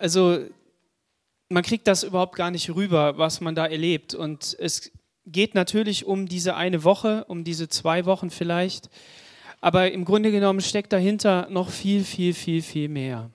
also 0.00 0.40
man 1.50 1.62
kriegt 1.62 1.86
das 1.86 2.02
überhaupt 2.02 2.36
gar 2.36 2.50
nicht 2.50 2.70
rüber, 2.74 3.18
was 3.18 3.40
man 3.40 3.54
da 3.54 3.66
erlebt. 3.66 4.14
Und 4.14 4.56
es 4.58 4.90
geht 5.26 5.54
natürlich 5.54 6.06
um 6.06 6.26
diese 6.26 6.56
eine 6.56 6.84
Woche, 6.84 7.24
um 7.28 7.44
diese 7.44 7.68
zwei 7.68 8.06
Wochen 8.06 8.30
vielleicht. 8.30 8.88
Aber 9.60 9.92
im 9.92 10.04
Grunde 10.04 10.30
genommen 10.30 10.60
steckt 10.60 10.92
dahinter 10.92 11.48
noch 11.50 11.70
viel, 11.70 12.04
viel, 12.04 12.32
viel, 12.32 12.62
viel 12.62 12.88
mehr. 12.88 13.30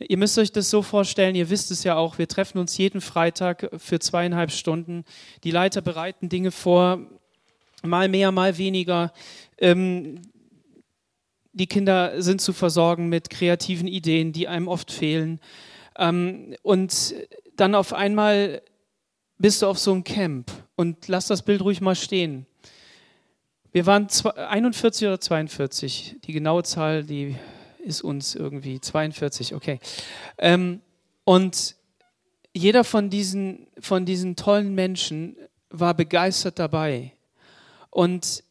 Ihr 0.00 0.16
müsst 0.16 0.36
euch 0.36 0.50
das 0.50 0.68
so 0.68 0.82
vorstellen, 0.82 1.36
ihr 1.36 1.48
wisst 1.48 1.70
es 1.70 1.84
ja 1.84 1.94
auch, 1.94 2.18
wir 2.18 2.26
treffen 2.26 2.58
uns 2.58 2.76
jeden 2.76 3.00
Freitag 3.00 3.70
für 3.76 4.00
zweieinhalb 4.00 4.50
Stunden. 4.50 5.04
Die 5.44 5.52
Leiter 5.52 5.80
bereiten 5.80 6.28
Dinge 6.28 6.50
vor, 6.50 6.98
mal 7.84 8.08
mehr, 8.08 8.32
mal 8.32 8.58
weniger. 8.58 9.12
Ähm, 9.58 10.20
die 11.52 11.66
Kinder 11.66 12.22
sind 12.22 12.40
zu 12.40 12.52
versorgen 12.52 13.08
mit 13.08 13.30
kreativen 13.30 13.88
Ideen, 13.88 14.32
die 14.32 14.48
einem 14.48 14.68
oft 14.68 14.90
fehlen. 14.90 15.40
Ähm, 15.98 16.54
und 16.62 17.14
dann 17.56 17.74
auf 17.74 17.92
einmal 17.92 18.62
bist 19.38 19.62
du 19.62 19.66
auf 19.66 19.78
so 19.78 19.92
einem 19.92 20.04
Camp 20.04 20.50
und 20.76 21.08
lass 21.08 21.26
das 21.26 21.42
Bild 21.42 21.62
ruhig 21.62 21.80
mal 21.80 21.96
stehen. 21.96 22.46
Wir 23.72 23.86
waren 23.86 24.06
41 24.36 25.08
oder 25.08 25.20
42. 25.20 26.16
Die 26.24 26.32
genaue 26.32 26.62
Zahl, 26.62 27.04
die 27.04 27.36
ist 27.82 28.02
uns 28.02 28.34
irgendwie 28.34 28.80
42, 28.80 29.54
okay. 29.54 29.80
Ähm, 30.38 30.80
und 31.24 31.76
jeder 32.54 32.84
von 32.84 33.10
diesen, 33.10 33.66
von 33.80 34.04
diesen 34.04 34.36
tollen 34.36 34.74
Menschen 34.74 35.36
war 35.70 35.94
begeistert 35.94 36.58
dabei. 36.58 37.12
Und 37.90 38.44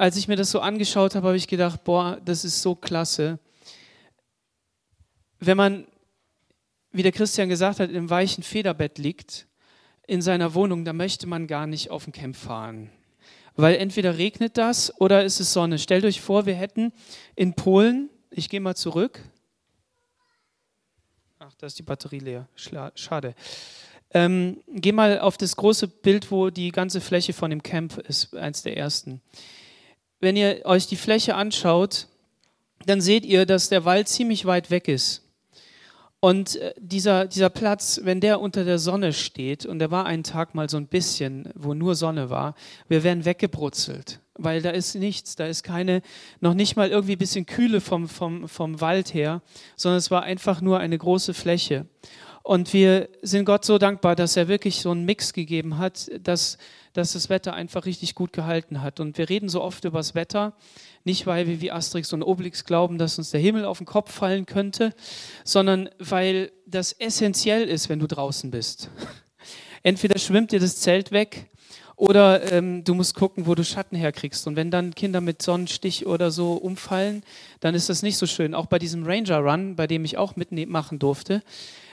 als 0.00 0.16
ich 0.16 0.28
mir 0.28 0.36
das 0.36 0.50
so 0.50 0.60
angeschaut 0.60 1.14
habe, 1.14 1.28
habe 1.28 1.36
ich 1.36 1.46
gedacht, 1.46 1.84
boah, 1.84 2.20
das 2.24 2.44
ist 2.44 2.62
so 2.62 2.74
klasse. 2.74 3.38
Wenn 5.38 5.56
man, 5.56 5.86
wie 6.90 7.02
der 7.02 7.12
Christian 7.12 7.48
gesagt 7.48 7.80
hat, 7.80 7.90
im 7.90 8.08
weichen 8.08 8.42
Federbett 8.42 8.98
liegt, 8.98 9.46
in 10.06 10.22
seiner 10.22 10.54
Wohnung, 10.54 10.84
da 10.84 10.92
möchte 10.92 11.26
man 11.26 11.46
gar 11.46 11.66
nicht 11.66 11.90
auf 11.90 12.04
den 12.04 12.12
Camp 12.12 12.36
fahren 12.36 12.90
weil 13.56 13.76
entweder 13.76 14.16
regnet 14.16 14.56
das 14.56 14.98
oder 15.00 15.24
ist 15.24 15.40
es 15.40 15.52
Sonne. 15.52 15.78
Stellt 15.78 16.04
euch 16.04 16.20
vor, 16.20 16.46
wir 16.46 16.54
hätten 16.54 16.92
in 17.36 17.54
Polen, 17.54 18.08
ich 18.30 18.48
gehe 18.48 18.60
mal 18.60 18.76
zurück. 18.76 19.20
Ach, 21.38 21.52
da 21.58 21.66
ist 21.66 21.78
die 21.78 21.82
Batterie 21.82 22.20
leer. 22.20 22.48
Schade. 22.54 23.34
Ähm, 24.12 24.62
geh 24.68 24.92
mal 24.92 25.20
auf 25.20 25.36
das 25.36 25.56
große 25.56 25.88
Bild, 25.88 26.30
wo 26.30 26.50
die 26.50 26.70
ganze 26.70 27.00
Fläche 27.00 27.32
von 27.32 27.50
dem 27.50 27.62
Camp 27.62 27.98
ist, 27.98 28.34
eins 28.34 28.62
der 28.62 28.76
ersten. 28.76 29.20
Wenn 30.20 30.36
ihr 30.36 30.60
euch 30.64 30.86
die 30.86 30.96
Fläche 30.96 31.34
anschaut, 31.34 32.06
dann 32.86 33.00
seht 33.00 33.24
ihr, 33.24 33.46
dass 33.46 33.68
der 33.68 33.84
Wald 33.84 34.08
ziemlich 34.08 34.44
weit 34.44 34.70
weg 34.70 34.88
ist. 34.88 35.22
Und 36.20 36.56
äh, 36.56 36.74
dieser, 36.78 37.26
dieser 37.26 37.48
Platz, 37.48 38.00
wenn 38.04 38.20
der 38.20 38.40
unter 38.40 38.64
der 38.64 38.78
Sonne 38.78 39.14
steht, 39.14 39.64
und 39.64 39.78
der 39.78 39.90
war 39.90 40.04
einen 40.04 40.22
Tag 40.22 40.54
mal 40.54 40.68
so 40.68 40.76
ein 40.76 40.86
bisschen, 40.86 41.48
wo 41.54 41.72
nur 41.72 41.94
Sonne 41.94 42.28
war, 42.28 42.54
wir 42.88 43.02
wären 43.02 43.24
weggebrutzelt, 43.24 44.20
weil 44.34 44.60
da 44.60 44.70
ist 44.70 44.94
nichts, 44.94 45.36
da 45.36 45.46
ist 45.46 45.62
keine, 45.62 46.02
noch 46.40 46.52
nicht 46.52 46.76
mal 46.76 46.90
irgendwie 46.90 47.12
ein 47.12 47.18
bisschen 47.18 47.46
Kühle 47.46 47.80
vom, 47.80 48.06
vom, 48.06 48.48
vom 48.48 48.82
Wald 48.82 49.14
her, 49.14 49.40
sondern 49.76 49.98
es 49.98 50.10
war 50.10 50.22
einfach 50.22 50.60
nur 50.60 50.78
eine 50.78 50.98
große 50.98 51.32
Fläche. 51.32 51.86
Und 52.42 52.72
wir 52.72 53.08
sind 53.22 53.44
Gott 53.44 53.64
so 53.64 53.78
dankbar, 53.78 54.16
dass 54.16 54.36
er 54.36 54.48
wirklich 54.48 54.80
so 54.80 54.90
einen 54.90 55.04
Mix 55.04 55.32
gegeben 55.32 55.78
hat, 55.78 56.10
dass, 56.22 56.56
dass 56.94 57.12
das 57.12 57.28
Wetter 57.28 57.52
einfach 57.52 57.84
richtig 57.84 58.14
gut 58.14 58.32
gehalten 58.32 58.80
hat. 58.80 58.98
Und 58.98 59.18
wir 59.18 59.28
reden 59.28 59.48
so 59.48 59.62
oft 59.62 59.84
über 59.84 59.98
das 59.98 60.14
Wetter, 60.14 60.54
nicht 61.04 61.26
weil 61.26 61.46
wir 61.46 61.60
wie 61.60 61.70
Asterix 61.70 62.12
und 62.12 62.22
Obelix 62.22 62.64
glauben, 62.64 62.98
dass 62.98 63.18
uns 63.18 63.30
der 63.30 63.40
Himmel 63.40 63.64
auf 63.64 63.78
den 63.78 63.86
Kopf 63.86 64.12
fallen 64.12 64.46
könnte, 64.46 64.94
sondern 65.44 65.90
weil 65.98 66.50
das 66.66 66.92
essentiell 66.92 67.68
ist, 67.68 67.88
wenn 67.88 67.98
du 67.98 68.06
draußen 68.06 68.50
bist. 68.50 68.90
Entweder 69.82 70.18
schwimmt 70.18 70.52
dir 70.52 70.60
das 70.60 70.76
Zelt 70.76 71.12
weg 71.12 71.50
oder 71.96 72.50
ähm, 72.52 72.82
du 72.84 72.94
musst 72.94 73.14
gucken, 73.14 73.46
wo 73.46 73.54
du 73.54 73.62
Schatten 73.62 73.96
herkriegst. 73.96 74.46
Und 74.46 74.56
wenn 74.56 74.70
dann 74.70 74.94
Kinder 74.94 75.20
mit 75.20 75.42
Sonnenstich 75.42 76.06
oder 76.06 76.30
so 76.30 76.54
umfallen, 76.54 77.22
dann 77.60 77.74
ist 77.74 77.90
das 77.90 78.02
nicht 78.02 78.16
so 78.16 78.26
schön. 78.26 78.54
Auch 78.54 78.66
bei 78.66 78.78
diesem 78.78 79.04
Ranger 79.04 79.38
Run, 79.38 79.76
bei 79.76 79.86
dem 79.86 80.06
ich 80.06 80.16
auch 80.16 80.34
mitmachen 80.34 80.98
durfte, 80.98 81.42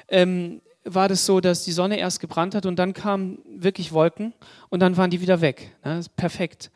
ähm, 0.08 0.62
war 0.84 1.10
das 1.10 1.26
so, 1.26 1.40
dass 1.42 1.64
die 1.64 1.72
Sonne 1.72 2.00
erst 2.00 2.20
gebrannt 2.20 2.56
hat 2.56 2.66
und 2.66 2.78
dann 2.78 2.94
kamen 2.94 3.40
wirklich 3.46 3.92
Wolken 3.92 4.34
und 4.70 4.80
dann 4.80 4.96
waren 4.98 5.10
die 5.10 5.22
wieder 5.22 5.42
weg. 5.42 5.76
Ne? 5.84 6.02
Perfekt. 6.16 6.72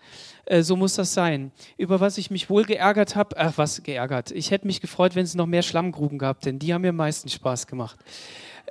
Äh, 0.46 0.64
so 0.64 0.76
muss 0.76 0.96
das 0.96 1.14
sein. 1.14 1.52
Über 1.78 2.00
was 2.00 2.18
ich 2.18 2.30
mich 2.30 2.50
wohl 2.50 2.66
geärgert 2.66 3.16
habe, 3.16 3.38
ach 3.38 3.58
was 3.58 3.84
geärgert. 3.84 4.32
Ich 4.32 4.52
hätte 4.52 4.68
mich 4.68 4.82
gefreut, 4.82 5.16
wenn 5.16 5.24
es 5.24 5.36
noch 5.36 5.46
mehr 5.46 5.62
Schlammgruben 5.62 6.18
gab, 6.18 6.42
denn 6.42 6.60
die 6.60 6.74
haben 6.74 6.82
mir 6.82 6.90
am 6.90 6.98
meisten 6.98 7.30
Spaß 7.30 7.68
gemacht. 7.68 7.98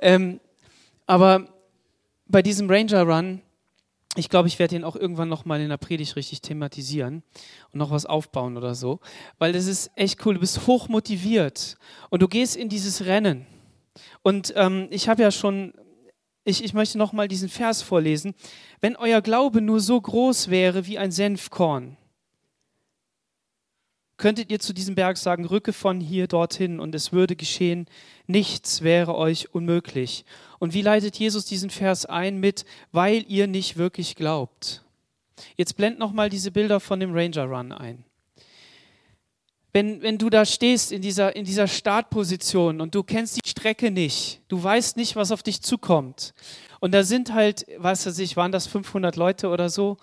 Ähm, 0.01 0.39
aber 1.07 1.47
bei 2.27 2.41
diesem 2.41 2.69
Ranger 2.69 3.03
Run, 3.03 3.41
ich 4.15 4.29
glaube, 4.29 4.47
ich 4.47 4.59
werde 4.59 4.75
ihn 4.75 4.83
auch 4.83 4.95
irgendwann 4.95 5.29
noch 5.29 5.45
mal 5.45 5.61
in 5.61 5.69
der 5.69 5.77
Predigt 5.77 6.15
richtig 6.15 6.41
thematisieren 6.41 7.23
und 7.71 7.79
noch 7.79 7.91
was 7.91 8.05
aufbauen 8.05 8.57
oder 8.57 8.75
so, 8.75 8.99
weil 9.39 9.53
das 9.53 9.67
ist 9.67 9.89
echt 9.95 10.25
cool. 10.25 10.33
Du 10.33 10.41
bist 10.41 10.67
hoch 10.67 10.89
motiviert 10.89 11.77
und 12.09 12.21
du 12.21 12.27
gehst 12.27 12.57
in 12.57 12.69
dieses 12.69 13.05
Rennen. 13.05 13.45
Und 14.23 14.53
ähm, 14.55 14.87
ich 14.91 15.09
habe 15.09 15.21
ja 15.21 15.31
schon 15.31 15.73
ich, 16.43 16.63
ich 16.63 16.73
möchte 16.73 16.97
nochmal 16.97 17.27
diesen 17.27 17.49
Vers 17.49 17.81
vorlesen. 17.81 18.33
Wenn 18.79 18.95
euer 18.95 19.21
Glaube 19.21 19.61
nur 19.61 19.79
so 19.79 19.99
groß 19.99 20.49
wäre 20.49 20.87
wie 20.87 20.97
ein 20.97 21.11
Senfkorn, 21.11 21.97
könntet 24.17 24.51
ihr 24.51 24.59
zu 24.59 24.73
diesem 24.73 24.95
Berg 24.95 25.17
sagen, 25.17 25.45
rücke 25.45 25.73
von 25.73 25.99
hier 25.99 26.27
dorthin 26.27 26.79
und 26.79 26.93
es 26.93 27.11
würde 27.11 27.35
geschehen, 27.35 27.87
nichts 28.27 28.81
wäre 28.81 29.15
euch 29.15 29.53
unmöglich. 29.53 30.25
Und 30.59 30.73
wie 30.73 30.83
leitet 30.83 31.17
Jesus 31.17 31.45
diesen 31.45 31.71
Vers 31.71 32.05
ein 32.05 32.39
mit, 32.39 32.65
weil 32.91 33.25
ihr 33.27 33.47
nicht 33.47 33.77
wirklich 33.77 34.15
glaubt? 34.15 34.83
Jetzt 35.57 35.75
blend 35.75 35.97
nochmal 35.97 36.29
diese 36.29 36.51
Bilder 36.51 36.79
von 36.79 36.99
dem 36.99 37.13
Ranger 37.13 37.45
Run 37.45 37.71
ein 37.71 38.03
wenn, 39.73 40.01
wenn 40.01 40.17
du 40.17 40.29
da 40.29 40.45
stehst 40.45 40.91
in 40.91 41.01
dieser, 41.01 41.35
in 41.35 41.45
dieser 41.45 41.67
Startposition 41.67 42.81
und 42.81 42.93
du 42.93 43.03
kennst 43.03 43.37
die 43.37 43.49
Strecke 43.49 43.91
nicht, 43.91 44.41
du 44.47 44.61
weißt 44.61 44.97
nicht, 44.97 45.15
was 45.15 45.31
auf 45.31 45.43
dich 45.43 45.61
zukommt. 45.61 46.33
Und 46.79 46.93
da 46.93 47.03
sind 47.03 47.33
halt, 47.33 47.65
was 47.77 48.05
weiß 48.05 48.19
ich, 48.19 48.35
waren 48.35 48.51
das 48.51 48.67
500 48.67 49.15
Leute 49.15 49.49
oder 49.49 49.69
so 49.69 49.97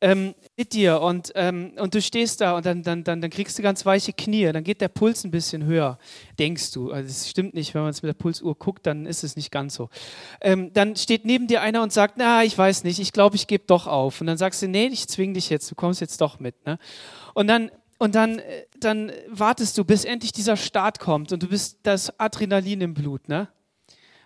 ähm, 0.00 0.34
mit 0.56 0.74
dir 0.74 1.00
und, 1.00 1.32
ähm, 1.36 1.72
und 1.78 1.94
du 1.94 2.02
stehst 2.02 2.40
da 2.42 2.56
und 2.56 2.66
dann, 2.66 2.82
dann, 2.82 3.02
dann, 3.02 3.20
dann 3.22 3.30
kriegst 3.30 3.58
du 3.58 3.62
ganz 3.62 3.86
weiche 3.86 4.12
Knie, 4.12 4.52
dann 4.52 4.62
geht 4.62 4.80
der 4.82 4.88
Puls 4.88 5.24
ein 5.24 5.30
bisschen 5.30 5.64
höher, 5.64 5.98
denkst 6.38 6.72
du. 6.72 6.90
Also 6.90 7.08
es 7.08 7.30
stimmt 7.30 7.54
nicht, 7.54 7.74
wenn 7.74 7.80
man 7.80 7.90
es 7.90 8.02
mit 8.02 8.08
der 8.10 8.14
Pulsuhr 8.14 8.54
guckt, 8.54 8.86
dann 8.86 9.06
ist 9.06 9.24
es 9.24 9.36
nicht 9.36 9.50
ganz 9.50 9.74
so. 9.74 9.88
Ähm, 10.42 10.70
dann 10.74 10.96
steht 10.96 11.24
neben 11.24 11.46
dir 11.46 11.62
einer 11.62 11.82
und 11.82 11.92
sagt, 11.92 12.16
na, 12.18 12.44
ich 12.44 12.56
weiß 12.56 12.84
nicht, 12.84 12.98
ich 12.98 13.12
glaube, 13.12 13.36
ich 13.36 13.46
gebe 13.46 13.64
doch 13.66 13.86
auf. 13.86 14.20
Und 14.20 14.26
dann 14.26 14.36
sagst 14.36 14.60
du, 14.60 14.68
nee, 14.68 14.88
ich 14.88 15.08
zwing 15.08 15.32
dich 15.32 15.48
jetzt, 15.48 15.70
du 15.70 15.74
kommst 15.74 16.02
jetzt 16.02 16.20
doch 16.20 16.40
mit. 16.40 16.66
Ne? 16.66 16.78
Und 17.32 17.46
dann 17.46 17.70
und 17.98 18.14
dann, 18.14 18.38
äh, 18.38 18.66
dann 18.78 19.12
wartest 19.28 19.78
du, 19.78 19.84
bis 19.84 20.04
endlich 20.04 20.32
dieser 20.32 20.56
Start 20.56 20.98
kommt 20.98 21.32
und 21.32 21.42
du 21.42 21.48
bist 21.48 21.78
das 21.82 22.18
Adrenalin 22.18 22.80
im 22.80 22.94
Blut, 22.94 23.28
ne? 23.28 23.48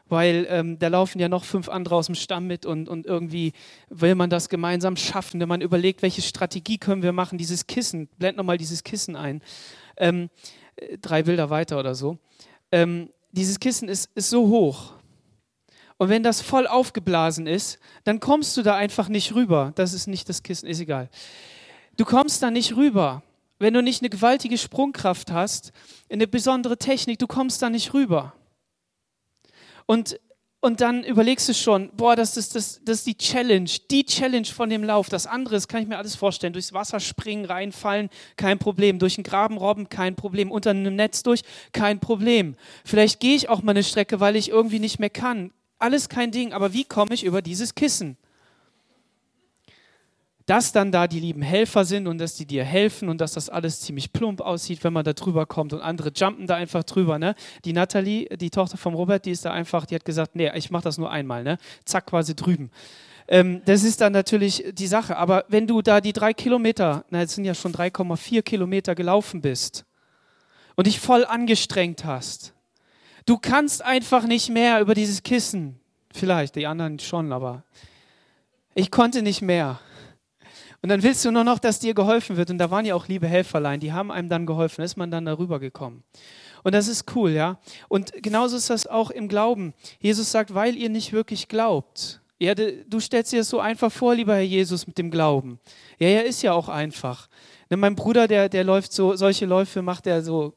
Weil 0.08 0.46
ähm, 0.50 0.76
da 0.80 0.88
laufen 0.88 1.20
ja 1.20 1.28
noch 1.28 1.44
fünf 1.44 1.68
andere 1.68 1.94
aus 1.94 2.06
dem 2.06 2.16
Stamm 2.16 2.48
mit 2.48 2.66
und, 2.66 2.88
und 2.88 3.06
irgendwie 3.06 3.52
will 3.90 4.16
man 4.16 4.28
das 4.28 4.48
gemeinsam 4.48 4.96
schaffen. 4.96 5.38
Wenn 5.38 5.48
man 5.48 5.60
überlegt, 5.60 6.02
welche 6.02 6.20
Strategie 6.20 6.78
können 6.78 7.04
wir 7.04 7.12
machen, 7.12 7.38
dieses 7.38 7.68
Kissen, 7.68 8.08
blend 8.18 8.36
nochmal 8.36 8.58
dieses 8.58 8.82
Kissen 8.82 9.14
ein, 9.14 9.40
ähm, 9.98 10.28
äh, 10.74 10.98
drei 10.98 11.22
Bilder 11.22 11.48
weiter 11.48 11.78
oder 11.78 11.94
so. 11.94 12.18
Ähm, 12.72 13.10
dieses 13.30 13.60
Kissen 13.60 13.88
ist, 13.88 14.10
ist 14.16 14.30
so 14.30 14.48
hoch. 14.48 14.94
Und 15.96 16.08
wenn 16.08 16.24
das 16.24 16.40
voll 16.40 16.66
aufgeblasen 16.66 17.46
ist, 17.46 17.78
dann 18.02 18.18
kommst 18.18 18.56
du 18.56 18.62
da 18.62 18.74
einfach 18.74 19.08
nicht 19.08 19.34
rüber. 19.36 19.70
Das 19.76 19.92
ist 19.92 20.08
nicht 20.08 20.28
das 20.28 20.42
Kissen, 20.42 20.66
ist 20.66 20.80
egal. 20.80 21.08
Du 21.96 22.04
kommst 22.04 22.42
da 22.42 22.50
nicht 22.50 22.74
rüber 22.74 23.22
wenn 23.60 23.74
du 23.74 23.82
nicht 23.82 24.02
eine 24.02 24.10
gewaltige 24.10 24.58
Sprungkraft 24.58 25.30
hast, 25.30 25.72
eine 26.10 26.26
besondere 26.26 26.78
Technik, 26.78 27.18
du 27.18 27.26
kommst 27.26 27.62
da 27.62 27.70
nicht 27.70 27.94
rüber. 27.94 28.32
Und, 29.84 30.18
und 30.60 30.80
dann 30.80 31.04
überlegst 31.04 31.46
du 31.48 31.52
schon, 31.54 31.90
boah, 31.94 32.16
das 32.16 32.38
ist, 32.38 32.54
das, 32.54 32.80
das 32.84 32.98
ist 32.98 33.06
die 33.06 33.18
Challenge, 33.18 33.68
die 33.90 34.04
Challenge 34.04 34.46
von 34.46 34.70
dem 34.70 34.82
Lauf. 34.82 35.10
Das 35.10 35.26
andere, 35.26 35.56
das 35.56 35.68
kann 35.68 35.82
ich 35.82 35.88
mir 35.88 35.98
alles 35.98 36.16
vorstellen. 36.16 36.54
Durchs 36.54 36.72
Wasser 36.72 37.00
springen, 37.00 37.44
reinfallen, 37.44 38.08
kein 38.36 38.58
Problem. 38.58 38.98
Durch 38.98 39.16
den 39.16 39.24
Graben 39.24 39.58
robben, 39.58 39.90
kein 39.90 40.16
Problem. 40.16 40.50
Unter 40.50 40.70
einem 40.70 40.96
Netz 40.96 41.22
durch, 41.22 41.42
kein 41.72 42.00
Problem. 42.00 42.56
Vielleicht 42.84 43.20
gehe 43.20 43.36
ich 43.36 43.50
auch 43.50 43.62
mal 43.62 43.72
eine 43.72 43.84
Strecke, 43.84 44.20
weil 44.20 44.36
ich 44.36 44.48
irgendwie 44.48 44.78
nicht 44.78 45.00
mehr 45.00 45.10
kann. 45.10 45.52
Alles 45.78 46.08
kein 46.08 46.30
Ding, 46.30 46.54
aber 46.54 46.72
wie 46.72 46.84
komme 46.84 47.12
ich 47.12 47.24
über 47.24 47.42
dieses 47.42 47.74
Kissen? 47.74 48.16
Dass 50.50 50.72
dann 50.72 50.90
da 50.90 51.06
die 51.06 51.20
lieben 51.20 51.42
Helfer 51.42 51.84
sind 51.84 52.08
und 52.08 52.18
dass 52.18 52.34
die 52.34 52.44
dir 52.44 52.64
helfen 52.64 53.08
und 53.08 53.20
dass 53.20 53.34
das 53.34 53.48
alles 53.48 53.80
ziemlich 53.80 54.12
plump 54.12 54.40
aussieht, 54.40 54.82
wenn 54.82 54.92
man 54.92 55.04
da 55.04 55.12
drüber 55.12 55.46
kommt 55.46 55.72
und 55.72 55.80
andere 55.80 56.10
jumpen 56.14 56.48
da 56.48 56.56
einfach 56.56 56.82
drüber. 56.82 57.20
Ne? 57.20 57.36
Die 57.64 57.72
Nathalie, 57.72 58.28
die 58.36 58.50
Tochter 58.50 58.76
von 58.76 58.94
Robert, 58.94 59.26
die 59.26 59.30
ist 59.30 59.44
da 59.44 59.52
einfach, 59.52 59.86
die 59.86 59.94
hat 59.94 60.04
gesagt, 60.04 60.34
nee, 60.34 60.50
ich 60.56 60.70
mache 60.70 60.82
das 60.82 60.98
nur 60.98 61.10
einmal. 61.10 61.44
Ne? 61.44 61.58
Zack, 61.84 62.06
quasi 62.06 62.34
drüben. 62.34 62.70
Ähm, 63.28 63.62
das 63.64 63.84
ist 63.84 64.00
dann 64.00 64.12
natürlich 64.12 64.64
die 64.72 64.88
Sache. 64.88 65.16
Aber 65.16 65.44
wenn 65.46 65.68
du 65.68 65.82
da 65.82 66.00
die 66.00 66.12
drei 66.12 66.34
Kilometer, 66.34 67.04
na, 67.10 67.22
es 67.22 67.36
sind 67.36 67.44
ja 67.44 67.54
schon 67.54 67.72
3,4 67.72 68.42
Kilometer 68.42 68.96
gelaufen 68.96 69.40
bist 69.40 69.84
und 70.74 70.88
dich 70.88 70.98
voll 70.98 71.24
angestrengt 71.24 72.04
hast, 72.04 72.54
Du 73.26 73.38
kannst 73.38 73.84
einfach 73.84 74.26
nicht 74.26 74.48
mehr 74.48 74.80
über 74.80 74.94
dieses 74.94 75.22
Kissen. 75.22 75.78
Vielleicht, 76.12 76.56
die 76.56 76.66
anderen 76.66 76.98
schon, 76.98 77.32
aber 77.32 77.62
ich 78.74 78.90
konnte 78.90 79.22
nicht 79.22 79.42
mehr. 79.42 79.78
Und 80.82 80.88
dann 80.88 81.02
willst 81.02 81.24
du 81.24 81.30
nur 81.30 81.44
noch, 81.44 81.58
dass 81.58 81.78
dir 81.78 81.94
geholfen 81.94 82.36
wird. 82.36 82.50
Und 82.50 82.58
da 82.58 82.70
waren 82.70 82.86
ja 82.86 82.94
auch 82.94 83.06
liebe 83.06 83.26
Helferlein, 83.26 83.80
die 83.80 83.92
haben 83.92 84.10
einem 84.10 84.28
dann 84.28 84.46
geholfen. 84.46 84.76
Da 84.78 84.84
ist 84.84 84.96
man 84.96 85.10
dann 85.10 85.26
darüber 85.26 85.60
gekommen. 85.60 86.02
Und 86.62 86.74
das 86.74 86.88
ist 86.88 87.14
cool, 87.14 87.30
ja. 87.30 87.58
Und 87.88 88.12
genauso 88.22 88.56
ist 88.56 88.70
das 88.70 88.86
auch 88.86 89.10
im 89.10 89.28
Glauben. 89.28 89.74
Jesus 89.98 90.30
sagt, 90.30 90.54
weil 90.54 90.76
ihr 90.76 90.88
nicht 90.88 91.12
wirklich 91.12 91.48
glaubt. 91.48 92.20
Ja, 92.38 92.54
du 92.54 93.00
stellst 93.00 93.32
dir 93.32 93.40
das 93.40 93.50
so 93.50 93.60
einfach 93.60 93.92
vor, 93.92 94.14
lieber 94.14 94.34
Herr 94.34 94.40
Jesus, 94.40 94.86
mit 94.86 94.96
dem 94.96 95.10
Glauben. 95.10 95.60
Ja, 95.98 96.08
er 96.08 96.24
ist 96.24 96.40
ja 96.40 96.54
auch 96.54 96.70
einfach. 96.70 97.28
Ne, 97.68 97.76
mein 97.76 97.94
Bruder, 97.94 98.26
der, 98.26 98.48
der 98.48 98.64
läuft 98.64 98.92
so, 98.92 99.14
solche 99.14 99.44
Läufe 99.44 99.82
macht 99.82 100.06
er 100.06 100.22
so 100.22 100.54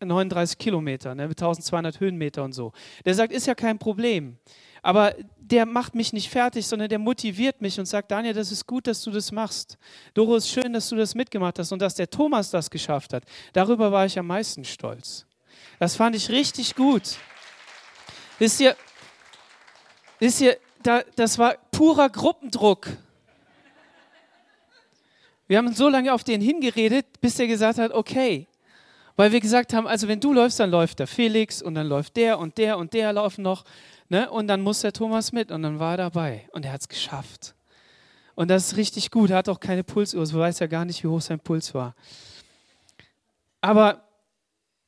39 0.00 0.54
äh, 0.54 0.62
Kilometer, 0.62 1.14
ne, 1.14 1.26
mit 1.26 1.42
1200 1.42 1.98
Höhenmeter 1.98 2.44
und 2.44 2.52
so. 2.52 2.72
Der 3.04 3.14
sagt, 3.14 3.32
ist 3.32 3.48
ja 3.48 3.54
kein 3.54 3.78
Problem. 3.78 4.38
Aber 4.84 5.14
der 5.38 5.64
macht 5.64 5.94
mich 5.94 6.12
nicht 6.12 6.28
fertig, 6.28 6.66
sondern 6.66 6.90
der 6.90 6.98
motiviert 6.98 7.62
mich 7.62 7.80
und 7.80 7.86
sagt, 7.86 8.10
Daniel, 8.10 8.34
das 8.34 8.52
ist 8.52 8.66
gut, 8.66 8.86
dass 8.86 9.00
du 9.00 9.10
das 9.10 9.32
machst. 9.32 9.78
Doro, 10.12 10.36
ist 10.36 10.50
schön, 10.50 10.74
dass 10.74 10.90
du 10.90 10.96
das 10.96 11.14
mitgemacht 11.14 11.58
hast 11.58 11.72
und 11.72 11.80
dass 11.80 11.94
der 11.94 12.10
Thomas 12.10 12.50
das 12.50 12.68
geschafft 12.68 13.14
hat. 13.14 13.24
Darüber 13.54 13.90
war 13.90 14.04
ich 14.04 14.18
am 14.18 14.26
meisten 14.26 14.62
stolz. 14.62 15.24
Das 15.78 15.96
fand 15.96 16.14
ich 16.16 16.28
richtig 16.28 16.74
gut. 16.74 17.16
Wisst 18.38 18.60
ihr, 18.60 18.76
wisst 20.18 20.42
ihr 20.42 20.58
da, 20.82 21.02
das 21.16 21.38
war 21.38 21.56
purer 21.72 22.10
Gruppendruck. 22.10 22.88
Wir 25.46 25.56
haben 25.56 25.72
so 25.72 25.88
lange 25.88 26.12
auf 26.12 26.24
den 26.24 26.42
hingeredet, 26.42 27.06
bis 27.22 27.38
er 27.38 27.46
gesagt 27.46 27.78
hat, 27.78 27.92
okay. 27.92 28.48
Weil 29.16 29.32
wir 29.32 29.40
gesagt 29.40 29.72
haben, 29.72 29.86
also 29.86 30.08
wenn 30.08 30.20
du 30.20 30.34
läufst, 30.34 30.60
dann 30.60 30.70
läuft 30.70 30.98
der 30.98 31.06
Felix 31.06 31.62
und 31.62 31.74
dann 31.74 31.86
läuft 31.86 32.16
der 32.16 32.38
und 32.38 32.58
der 32.58 32.76
und 32.76 32.92
der 32.92 33.14
laufen 33.14 33.40
noch. 33.40 33.64
Ne? 34.08 34.30
Und 34.30 34.48
dann 34.48 34.60
muss 34.60 34.80
der 34.80 34.92
Thomas 34.92 35.32
mit 35.32 35.50
und 35.50 35.62
dann 35.62 35.78
war 35.78 35.92
er 35.92 35.96
dabei 35.98 36.48
und 36.52 36.64
er 36.64 36.72
hat 36.72 36.82
es 36.82 36.88
geschafft. 36.88 37.54
Und 38.34 38.48
das 38.48 38.72
ist 38.72 38.76
richtig 38.76 39.10
gut. 39.10 39.30
Er 39.30 39.38
hat 39.38 39.48
auch 39.48 39.60
keine 39.60 39.84
Pulsuhr, 39.84 40.26
so 40.26 40.38
weiß 40.38 40.58
ja 40.58 40.66
gar 40.66 40.84
nicht, 40.84 41.02
wie 41.04 41.08
hoch 41.08 41.20
sein 41.20 41.40
Puls 41.40 41.72
war. 41.74 41.94
Aber 43.60 44.04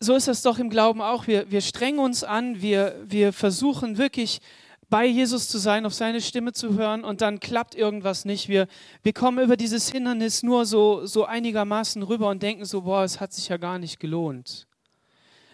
so 0.01 0.15
ist 0.15 0.29
das 0.29 0.43
doch 0.43 0.59
im 0.59 0.69
Glauben 0.69 1.01
auch. 1.01 1.27
Wir, 1.27 1.51
wir 1.51 1.61
strengen 1.61 1.99
uns 1.99 2.25
an, 2.25 2.61
wir, 2.61 3.03
wir 3.05 3.33
versuchen 3.33 3.97
wirklich 3.97 4.41
bei 4.89 5.05
Jesus 5.07 5.49
zu 5.49 5.59
sein, 5.59 5.87
auf 5.87 5.95
seine 5.95 6.21
Stimme 6.21 6.53
zu 6.53 6.75
hören 6.75 7.03
und 7.03 7.21
dann 7.21 7.41
klappt 7.41 7.75
irgendwas 7.75 8.25
nicht. 8.25 8.49
Wir, 8.49 8.69
wir 9.03 9.13
kommen 9.13 9.43
über 9.43 9.57
dieses 9.57 9.91
Hindernis 9.91 10.43
nur 10.43 10.65
so, 10.67 11.07
so 11.07 11.25
einigermaßen 11.25 12.03
rüber 12.03 12.29
und 12.29 12.43
denken 12.43 12.65
so, 12.65 12.83
boah, 12.83 13.03
es 13.03 13.21
hat 13.21 13.33
sich 13.33 13.49
ja 13.49 13.57
gar 13.57 13.79
nicht 13.79 13.99
gelohnt. 13.99 14.69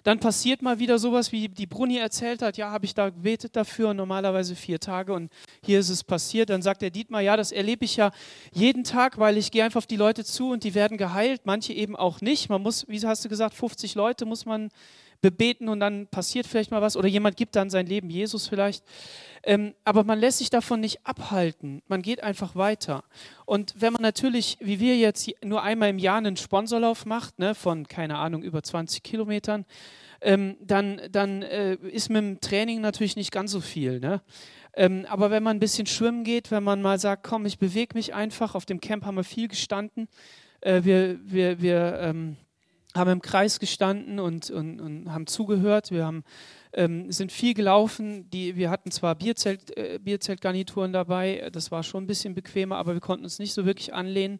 Dann 0.02 0.18
passiert 0.18 0.62
mal 0.62 0.78
wieder 0.78 0.98
sowas, 0.98 1.30
wie 1.30 1.48
die 1.48 1.66
Bruni 1.66 1.96
erzählt 1.96 2.42
hat, 2.42 2.56
ja, 2.56 2.70
habe 2.70 2.84
ich 2.84 2.94
da 2.94 3.10
gebetet 3.10 3.54
dafür, 3.54 3.94
normalerweise 3.94 4.56
vier 4.56 4.80
Tage 4.80 5.12
und 5.12 5.30
hier 5.64 5.78
ist 5.78 5.90
es 5.90 6.02
passiert. 6.02 6.50
Dann 6.50 6.62
sagt 6.62 6.82
der 6.82 6.90
Dietmar, 6.90 7.20
ja, 7.20 7.36
das 7.36 7.52
erlebe 7.52 7.84
ich 7.84 7.96
ja 7.96 8.10
jeden 8.52 8.84
Tag, 8.84 9.18
weil 9.18 9.36
ich 9.36 9.50
gehe 9.50 9.64
einfach 9.64 9.78
auf 9.78 9.86
die 9.86 9.96
Leute 9.96 10.24
zu 10.24 10.50
und 10.50 10.64
die 10.64 10.74
werden 10.74 10.98
geheilt, 10.98 11.42
manche 11.44 11.72
eben 11.72 11.94
auch 11.94 12.20
nicht. 12.20 12.48
Man 12.48 12.62
muss, 12.62 12.86
wie 12.88 13.00
hast 13.06 13.24
du 13.24 13.28
gesagt, 13.28 13.54
50 13.54 13.94
Leute 13.94 14.26
muss 14.26 14.44
man 14.44 14.70
bebeten 15.22 15.68
und 15.68 15.80
dann 15.80 16.08
passiert 16.08 16.46
vielleicht 16.46 16.70
mal 16.70 16.82
was 16.82 16.96
oder 16.96 17.08
jemand 17.08 17.36
gibt 17.36 17.56
dann 17.56 17.70
sein 17.70 17.86
Leben 17.86 18.10
Jesus 18.10 18.48
vielleicht. 18.48 18.84
Ähm, 19.44 19.74
aber 19.84 20.04
man 20.04 20.18
lässt 20.18 20.38
sich 20.38 20.50
davon 20.50 20.80
nicht 20.80 21.04
abhalten. 21.04 21.82
Man 21.88 22.02
geht 22.02 22.22
einfach 22.22 22.54
weiter. 22.54 23.02
Und 23.46 23.74
wenn 23.78 23.92
man 23.92 24.02
natürlich, 24.02 24.58
wie 24.60 24.78
wir 24.78 24.96
jetzt 24.96 25.30
nur 25.42 25.62
einmal 25.62 25.90
im 25.90 25.98
Jahr 25.98 26.18
einen 26.18 26.36
Sponsorlauf 26.36 27.06
macht, 27.06 27.38
ne, 27.38 27.54
von 27.54 27.88
keine 27.88 28.18
Ahnung 28.18 28.42
über 28.42 28.62
20 28.62 29.02
Kilometern, 29.02 29.64
ähm, 30.20 30.56
dann, 30.60 31.00
dann 31.10 31.42
äh, 31.42 31.74
ist 31.74 32.08
mit 32.08 32.22
dem 32.22 32.40
Training 32.40 32.80
natürlich 32.80 33.16
nicht 33.16 33.32
ganz 33.32 33.50
so 33.50 33.60
viel. 33.60 33.98
Ne? 33.98 34.22
Ähm, 34.74 35.06
aber 35.08 35.30
wenn 35.30 35.42
man 35.42 35.56
ein 35.56 35.60
bisschen 35.60 35.86
schwimmen 35.86 36.22
geht, 36.24 36.50
wenn 36.50 36.62
man 36.62 36.80
mal 36.80 36.98
sagt, 36.98 37.24
komm, 37.24 37.46
ich 37.46 37.58
bewege 37.58 37.94
mich 37.94 38.14
einfach, 38.14 38.54
auf 38.54 38.64
dem 38.64 38.80
Camp 38.80 39.04
haben 39.04 39.16
wir 39.16 39.24
viel 39.24 39.48
gestanden. 39.48 40.08
Äh, 40.60 40.84
wir 40.84 41.18
wir, 41.24 41.60
wir 41.60 41.98
ähm, 42.00 42.36
haben 42.94 43.10
im 43.10 43.22
Kreis 43.22 43.58
gestanden 43.58 44.20
und, 44.20 44.50
und, 44.50 44.80
und 44.80 45.12
haben 45.12 45.26
zugehört. 45.26 45.90
Wir 45.90 46.04
haben, 46.04 46.24
ähm, 46.72 47.10
sind 47.10 47.32
viel 47.32 47.54
gelaufen. 47.54 48.28
Die, 48.30 48.56
wir 48.56 48.70
hatten 48.70 48.90
zwar 48.90 49.14
Bierzelt, 49.14 49.76
äh, 49.76 49.98
Bierzeltgarnituren 49.98 50.92
dabei, 50.92 51.48
das 51.52 51.70
war 51.70 51.82
schon 51.82 52.04
ein 52.04 52.06
bisschen 52.06 52.34
bequemer, 52.34 52.76
aber 52.76 52.94
wir 52.94 53.00
konnten 53.00 53.24
uns 53.24 53.38
nicht 53.38 53.54
so 53.54 53.64
wirklich 53.64 53.94
anlehnen. 53.94 54.38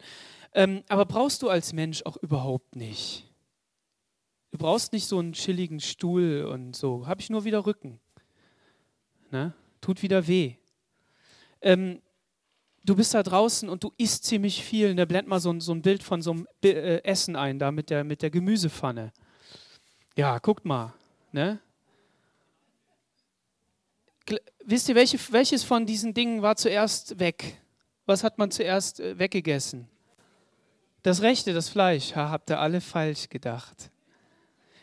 Ähm, 0.54 0.82
aber 0.88 1.06
brauchst 1.06 1.42
du 1.42 1.48
als 1.48 1.72
Mensch 1.72 2.02
auch 2.04 2.16
überhaupt 2.18 2.76
nicht. 2.76 3.30
Du 4.50 4.58
brauchst 4.58 4.92
nicht 4.92 5.06
so 5.06 5.18
einen 5.18 5.32
chilligen 5.32 5.80
Stuhl 5.80 6.44
und 6.44 6.76
so. 6.76 7.06
Habe 7.06 7.22
ich 7.22 7.30
nur 7.30 7.44
wieder 7.44 7.64
Rücken. 7.64 8.00
Ne? 9.30 9.54
Tut 9.80 10.02
wieder 10.02 10.26
weh. 10.26 10.56
Ähm, 11.62 12.02
du 12.84 12.96
bist 12.96 13.14
da 13.14 13.22
draußen 13.22 13.68
und 13.68 13.84
du 13.84 13.92
isst 13.96 14.24
ziemlich 14.24 14.62
viel. 14.62 14.90
Und 14.90 14.96
da 14.96 15.04
blendet 15.04 15.28
mal 15.28 15.40
so 15.40 15.50
ein, 15.50 15.60
so 15.60 15.72
ein 15.72 15.82
Bild 15.82 16.02
von 16.02 16.22
so 16.22 16.32
einem 16.32 16.48
äh, 16.64 17.02
Essen 17.04 17.36
ein, 17.36 17.58
da 17.58 17.70
mit 17.70 17.90
der, 17.90 18.04
mit 18.04 18.22
der 18.22 18.30
Gemüsepfanne. 18.30 19.12
Ja, 20.16 20.38
guckt 20.38 20.64
mal. 20.64 20.92
Ne? 21.32 21.58
Wisst 24.64 24.88
ihr, 24.88 24.94
welche, 24.94 25.18
welches 25.32 25.64
von 25.64 25.86
diesen 25.86 26.14
Dingen 26.14 26.42
war 26.42 26.56
zuerst 26.56 27.18
weg? 27.18 27.58
Was 28.06 28.22
hat 28.24 28.38
man 28.38 28.50
zuerst 28.50 29.00
äh, 29.00 29.18
weggegessen? 29.18 29.88
Das 31.02 31.22
Rechte, 31.22 31.52
das 31.52 31.68
Fleisch. 31.68 32.14
Ha, 32.14 32.30
habt 32.30 32.50
ihr 32.50 32.60
alle 32.60 32.80
falsch 32.80 33.28
gedacht. 33.28 33.90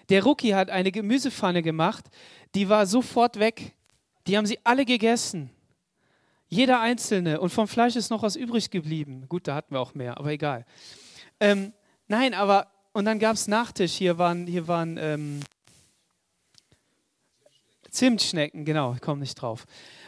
Der 0.09 0.23
Rookie 0.23 0.55
hat 0.55 0.69
eine 0.69 0.91
Gemüsepfanne 0.91 1.61
gemacht, 1.61 2.05
die 2.55 2.67
war 2.67 2.85
sofort 2.87 3.39
weg. 3.39 3.75
Die 4.25 4.37
haben 4.37 4.45
sie 4.45 4.59
alle 4.63 4.85
gegessen. 4.85 5.51
Jeder 6.49 6.81
einzelne. 6.81 7.39
Und 7.39 7.51
vom 7.51 7.67
Fleisch 7.67 7.95
ist 7.95 8.09
noch 8.09 8.23
was 8.23 8.35
übrig 8.35 8.71
geblieben. 8.71 9.25
Gut, 9.29 9.47
da 9.47 9.55
hatten 9.55 9.73
wir 9.75 9.79
auch 9.79 9.93
mehr, 9.93 10.17
aber 10.17 10.31
egal. 10.31 10.65
Ähm, 11.39 11.73
nein, 12.07 12.33
aber, 12.33 12.67
und 12.91 13.05
dann 13.05 13.19
gab 13.19 13.35
es 13.35 13.47
Nachtisch. 13.47 13.93
Hier 13.93 14.17
waren, 14.17 14.47
hier 14.47 14.67
waren 14.67 14.97
ähm, 14.99 15.39
Zimtschnecken, 17.89 18.65
genau, 18.65 18.93
ich 18.93 19.01
komme 19.01 19.21
nicht 19.21 19.35
drauf. 19.35 19.65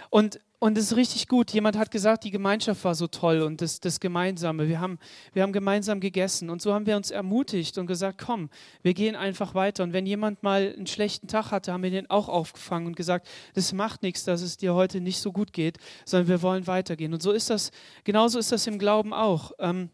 Und, 0.10 0.40
und 0.62 0.78
es 0.78 0.92
ist 0.92 0.96
richtig 0.96 1.28
gut. 1.28 1.52
Jemand 1.52 1.76
hat 1.76 1.90
gesagt, 1.90 2.24
die 2.24 2.30
Gemeinschaft 2.30 2.84
war 2.84 2.94
so 2.94 3.08
toll 3.08 3.42
und 3.42 3.62
das, 3.62 3.80
das 3.80 4.00
Gemeinsame. 4.00 4.68
Wir 4.68 4.80
haben, 4.80 5.00
wir 5.34 5.42
haben 5.42 5.54
gemeinsam 5.54 6.00
gegessen 6.00 6.52
und 6.52 6.62
so 6.62 6.72
haben 6.72 6.86
wir 6.86 6.96
uns 6.96 7.10
ermutigt 7.10 7.80
und 7.80 7.88
gesagt, 7.88 8.22
komm, 8.24 8.52
wir 8.84 8.94
gehen 8.94 9.16
einfach 9.16 9.56
weiter. 9.56 9.82
Und 9.82 9.92
wenn 9.92 10.06
jemand 10.06 10.44
mal 10.44 10.72
einen 10.78 10.86
schlechten 10.86 11.28
Tag 11.28 11.50
hatte, 11.50 11.74
haben 11.74 11.82
wir 11.82 11.90
den 11.90 12.12
auch 12.12 12.30
aufgefangen 12.30 12.86
und 12.86 12.96
gesagt, 12.96 13.28
das 13.56 13.74
macht 13.74 14.04
nichts, 14.04 14.24
dass 14.24 14.44
es 14.44 14.56
dir 14.56 14.76
heute 14.76 15.02
nicht 15.02 15.18
so 15.18 15.32
gut 15.32 15.52
geht, 15.52 15.80
sondern 16.06 16.28
wir 16.28 16.44
wollen 16.44 16.68
weitergehen. 16.68 17.12
Und 17.12 17.24
so 17.24 17.32
ist 17.32 17.50
das, 17.50 17.72
genauso 18.04 18.38
ist 18.38 18.52
das 18.52 18.68
im 18.68 18.78
Glauben 18.78 19.16
auch. 19.16 19.54
Ähm, 19.58 19.90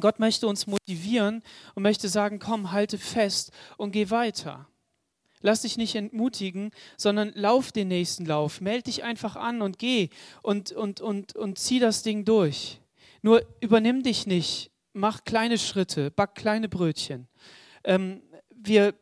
Gott 0.00 0.18
möchte 0.18 0.48
uns 0.48 0.66
motivieren 0.66 1.40
und 1.76 1.84
möchte 1.84 2.08
sagen, 2.08 2.40
komm, 2.40 2.72
halte 2.72 2.98
fest 2.98 3.52
und 3.76 3.92
geh 3.92 4.10
weiter. 4.10 4.66
Lass 5.42 5.62
dich 5.62 5.76
nicht 5.76 5.94
entmutigen, 5.94 6.70
sondern 6.96 7.32
lauf 7.34 7.72
den 7.72 7.88
nächsten 7.88 8.26
Lauf. 8.26 8.60
Meld 8.60 8.86
dich 8.86 9.04
einfach 9.04 9.36
an 9.36 9.62
und 9.62 9.78
geh 9.78 10.10
und, 10.42 10.72
und, 10.72 11.00
und, 11.00 11.34
und 11.34 11.58
zieh 11.58 11.78
das 11.78 12.02
Ding 12.02 12.24
durch. 12.24 12.80
Nur 13.22 13.42
übernimm 13.60 14.02
dich 14.02 14.26
nicht. 14.26 14.70
Mach 14.92 15.24
kleine 15.24 15.58
Schritte, 15.58 16.10
back 16.10 16.34
kleine 16.34 16.68
Brötchen. 16.68 17.28
Ähm, 17.84 18.22
wir 18.50 18.94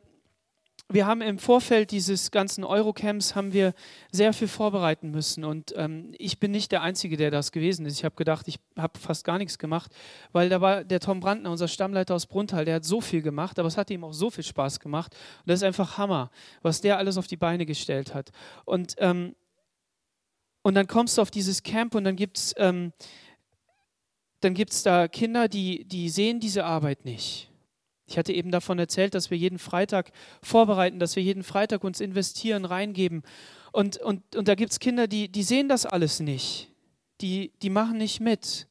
wir 0.91 1.05
haben 1.05 1.21
im 1.21 1.37
Vorfeld 1.37 1.91
dieses 1.91 2.31
ganzen 2.31 2.63
Eurocamps 2.63 3.35
haben 3.35 3.53
wir 3.53 3.73
sehr 4.11 4.33
viel 4.33 4.47
vorbereiten 4.47 5.11
müssen 5.11 5.45
und 5.45 5.71
ähm, 5.75 6.15
ich 6.17 6.39
bin 6.39 6.49
nicht 6.49 6.71
der 6.71 6.81
Einzige, 6.81 7.15
der 7.15 7.29
das 7.29 7.51
gewesen 7.51 7.85
ist. 7.85 7.99
Ich 7.99 8.03
habe 8.03 8.15
gedacht, 8.15 8.47
ich 8.47 8.59
habe 8.75 8.97
fast 8.97 9.23
gar 9.23 9.37
nichts 9.37 9.59
gemacht, 9.59 9.91
weil 10.31 10.49
da 10.49 10.61
war 10.61 10.83
der 10.83 10.99
Tom 10.99 11.19
Brandner, 11.19 11.51
unser 11.51 11.67
Stammleiter 11.67 12.15
aus 12.15 12.25
Brunthal, 12.25 12.65
der 12.65 12.75
hat 12.75 12.85
so 12.85 13.01
viel 13.01 13.21
gemacht, 13.21 13.59
aber 13.59 13.67
es 13.67 13.77
hat 13.77 13.91
ihm 13.91 14.03
auch 14.03 14.13
so 14.13 14.31
viel 14.31 14.43
Spaß 14.43 14.79
gemacht 14.79 15.15
und 15.39 15.49
das 15.49 15.59
ist 15.59 15.63
einfach 15.63 15.99
Hammer, 15.99 16.31
was 16.63 16.81
der 16.81 16.97
alles 16.97 17.17
auf 17.17 17.27
die 17.27 17.37
Beine 17.37 17.67
gestellt 17.67 18.15
hat. 18.15 18.31
Und, 18.65 18.95
ähm, 18.97 19.35
und 20.63 20.73
dann 20.73 20.87
kommst 20.87 21.17
du 21.17 21.21
auf 21.21 21.29
dieses 21.29 21.61
Camp 21.61 21.93
und 21.93 22.03
dann 22.03 22.15
gibt 22.15 22.37
es 22.37 22.55
ähm, 22.57 22.93
da 24.41 25.07
Kinder, 25.07 25.47
die, 25.47 25.85
die 25.85 26.09
sehen 26.09 26.39
diese 26.39 26.65
Arbeit 26.65 27.05
nicht 27.05 27.49
ich 28.09 28.17
hatte 28.17 28.33
eben 28.33 28.49
davon 28.49 28.79
erzählt, 28.79 29.13
dass 29.13 29.29
wir 29.29 29.37
jeden 29.37 29.59
Freitag 29.59 30.11
vorbereiten, 30.41 30.99
dass 30.99 31.15
wir 31.15 31.21
jeden 31.21 31.43
Freitag 31.43 31.83
uns 31.83 32.01
investieren, 32.01 32.65
reingeben. 32.65 33.21
Und, 33.71 33.97
und, 33.97 34.35
und 34.35 34.47
da 34.47 34.55
gibt 34.55 34.71
es 34.71 34.79
Kinder, 34.79 35.07
die, 35.07 35.29
die 35.29 35.43
sehen 35.43 35.69
das 35.69 35.85
alles 35.85 36.19
nicht. 36.19 36.69
Die, 37.21 37.51
die 37.61 37.69
machen 37.69 37.97
nicht 37.97 38.19
mit, 38.19 38.67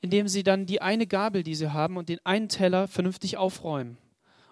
indem 0.00 0.26
sie 0.26 0.42
dann 0.42 0.64
die 0.64 0.80
eine 0.80 1.06
Gabel, 1.06 1.42
die 1.42 1.54
sie 1.54 1.72
haben, 1.72 1.98
und 1.98 2.08
den 2.08 2.24
einen 2.24 2.48
Teller 2.48 2.88
vernünftig 2.88 3.36
aufräumen. 3.36 3.98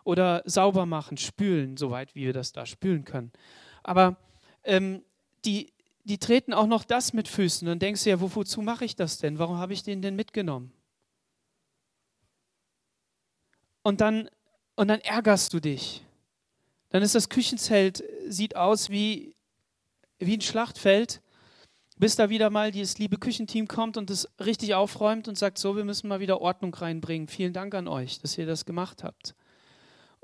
Oder 0.05 0.43
sauber 0.45 0.85
machen, 0.85 1.17
spülen, 1.17 1.79
soweit 1.79 2.15
wie 2.15 2.27
wir 2.27 2.35
das 2.35 2.53
da 2.53 2.67
spülen 2.67 3.07
können. 3.07 3.33
Aber 3.83 4.17
ähm, 4.65 5.03
die, 5.47 5.73
die 6.05 6.19
treten 6.19 6.53
auch 6.53 6.67
noch 6.67 6.85
das 6.85 7.15
mit 7.15 7.27
Füßen. 7.27 7.67
Dann 7.67 7.79
denkst 7.79 8.05
du 8.05 8.11
ja, 8.11 8.21
wozu 8.21 8.61
mache 8.61 8.85
ich 8.85 8.97
das 8.97 9.17
denn? 9.17 9.39
Warum 9.39 9.57
habe 9.57 9.73
ich 9.73 9.83
den 9.83 10.03
denn 10.03 10.15
mitgenommen? 10.15 10.73
Und 13.85 14.01
dann, 14.01 14.29
und 14.75 14.89
dann 14.89 15.01
ärgerst 15.01 15.53
du 15.53 15.61
dich. 15.61 16.03
Dann 16.89 17.03
ist 17.03 17.15
das 17.15 17.29
Küchenzelt, 17.29 18.03
sieht 18.27 18.57
aus 18.57 18.91
wie, 18.91 19.37
wie 20.19 20.37
ein 20.37 20.41
Schlachtfeld, 20.41 21.21
bis 21.97 22.17
da 22.17 22.31
wieder 22.31 22.51
mal 22.51 22.73
dieses 22.73 22.99
liebe 22.99 23.19
Küchenteam 23.19 23.69
kommt 23.69 23.97
und 23.97 24.11
es 24.11 24.29
richtig 24.41 24.75
aufräumt 24.75 25.29
und 25.29 25.39
sagt, 25.39 25.59
so, 25.59 25.77
wir 25.77 25.85
müssen 25.85 26.09
mal 26.09 26.19
wieder 26.19 26.41
Ordnung 26.41 26.75
reinbringen. 26.75 27.29
Vielen 27.29 27.53
Dank 27.53 27.75
an 27.75 27.87
euch, 27.87 28.19
dass 28.19 28.37
ihr 28.39 28.47
das 28.47 28.65
gemacht 28.65 29.05
habt. 29.05 29.35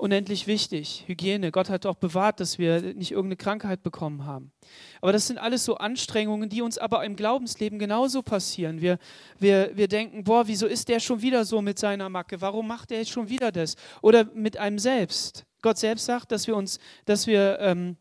Unendlich 0.01 0.47
wichtig, 0.47 1.03
Hygiene. 1.05 1.51
Gott 1.51 1.69
hat 1.69 1.85
auch 1.85 1.93
bewahrt, 1.93 2.39
dass 2.39 2.57
wir 2.57 2.81
nicht 2.95 3.11
irgendeine 3.11 3.35
Krankheit 3.35 3.83
bekommen 3.83 4.25
haben. 4.25 4.51
Aber 4.99 5.13
das 5.13 5.27
sind 5.27 5.37
alles 5.37 5.63
so 5.63 5.75
Anstrengungen, 5.75 6.49
die 6.49 6.63
uns 6.63 6.79
aber 6.79 7.05
im 7.05 7.15
Glaubensleben 7.15 7.77
genauso 7.77 8.23
passieren. 8.23 8.81
Wir, 8.81 8.97
wir, 9.37 9.77
wir 9.77 9.87
denken, 9.87 10.23
boah, 10.23 10.47
wieso 10.47 10.65
ist 10.65 10.89
der 10.89 10.99
schon 10.99 11.21
wieder 11.21 11.45
so 11.45 11.61
mit 11.61 11.77
seiner 11.77 12.09
Macke? 12.09 12.41
Warum 12.41 12.67
macht 12.67 12.89
er 12.89 12.97
jetzt 12.97 13.11
schon 13.11 13.29
wieder 13.29 13.51
das? 13.51 13.75
Oder 14.01 14.25
mit 14.33 14.57
einem 14.57 14.79
selbst. 14.79 15.45
Gott 15.61 15.77
selbst 15.77 16.05
sagt, 16.05 16.31
dass 16.31 16.47
wir 16.47 16.55
uns, 16.55 16.79
dass 17.05 17.27
wir 17.27 17.59
ähm, 17.59 17.95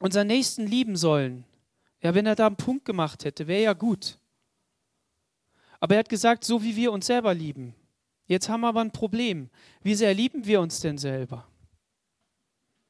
unseren 0.00 0.28
Nächsten 0.28 0.66
lieben 0.66 0.96
sollen. 0.96 1.44
Ja, 2.02 2.14
wenn 2.14 2.24
er 2.24 2.34
da 2.34 2.46
einen 2.46 2.56
Punkt 2.56 2.86
gemacht 2.86 3.26
hätte, 3.26 3.46
wäre 3.46 3.62
ja 3.62 3.72
gut. 3.74 4.18
Aber 5.80 5.96
er 5.96 5.98
hat 5.98 6.08
gesagt, 6.08 6.44
so 6.44 6.62
wie 6.62 6.76
wir 6.76 6.92
uns 6.92 7.08
selber 7.08 7.34
lieben. 7.34 7.74
Jetzt 8.32 8.48
haben 8.48 8.62
wir 8.62 8.68
aber 8.68 8.80
ein 8.80 8.92
Problem. 8.92 9.50
Wie 9.82 9.94
sehr 9.94 10.14
lieben 10.14 10.46
wir 10.46 10.60
uns 10.60 10.80
denn 10.80 10.96
selber? 10.96 11.46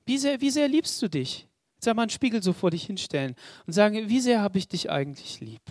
Wie 0.04 0.16
sehr, 0.16 0.40
wie 0.40 0.50
sehr 0.50 0.68
liebst 0.68 1.02
du 1.02 1.08
dich? 1.08 1.48
Jetzt 1.74 1.88
einmal 1.88 2.04
einen 2.04 2.10
Spiegel 2.10 2.42
so 2.42 2.52
vor 2.52 2.70
dich 2.70 2.84
hinstellen 2.84 3.34
und 3.66 3.72
sagen, 3.72 4.08
wie 4.08 4.20
sehr 4.20 4.40
habe 4.40 4.58
ich 4.58 4.68
dich 4.68 4.90
eigentlich 4.90 5.40
lieb? 5.40 5.62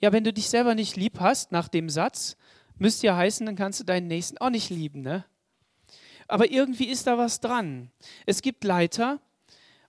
Ja, 0.00 0.12
wenn 0.12 0.24
du 0.24 0.32
dich 0.32 0.48
selber 0.50 0.74
nicht 0.74 0.96
lieb 0.96 1.20
hast, 1.20 1.52
nach 1.52 1.68
dem 1.68 1.88
Satz, 1.88 2.36
müsste 2.76 3.06
ja 3.06 3.16
heißen, 3.16 3.46
dann 3.46 3.56
kannst 3.56 3.80
du 3.80 3.84
deinen 3.84 4.08
Nächsten 4.08 4.36
auch 4.38 4.50
nicht 4.50 4.68
lieben, 4.68 5.00
ne? 5.00 5.24
Aber 6.28 6.50
irgendwie 6.50 6.84
ist 6.84 7.06
da 7.06 7.16
was 7.16 7.40
dran. 7.40 7.90
Es 8.26 8.42
gibt 8.42 8.62
Leiter, 8.62 9.20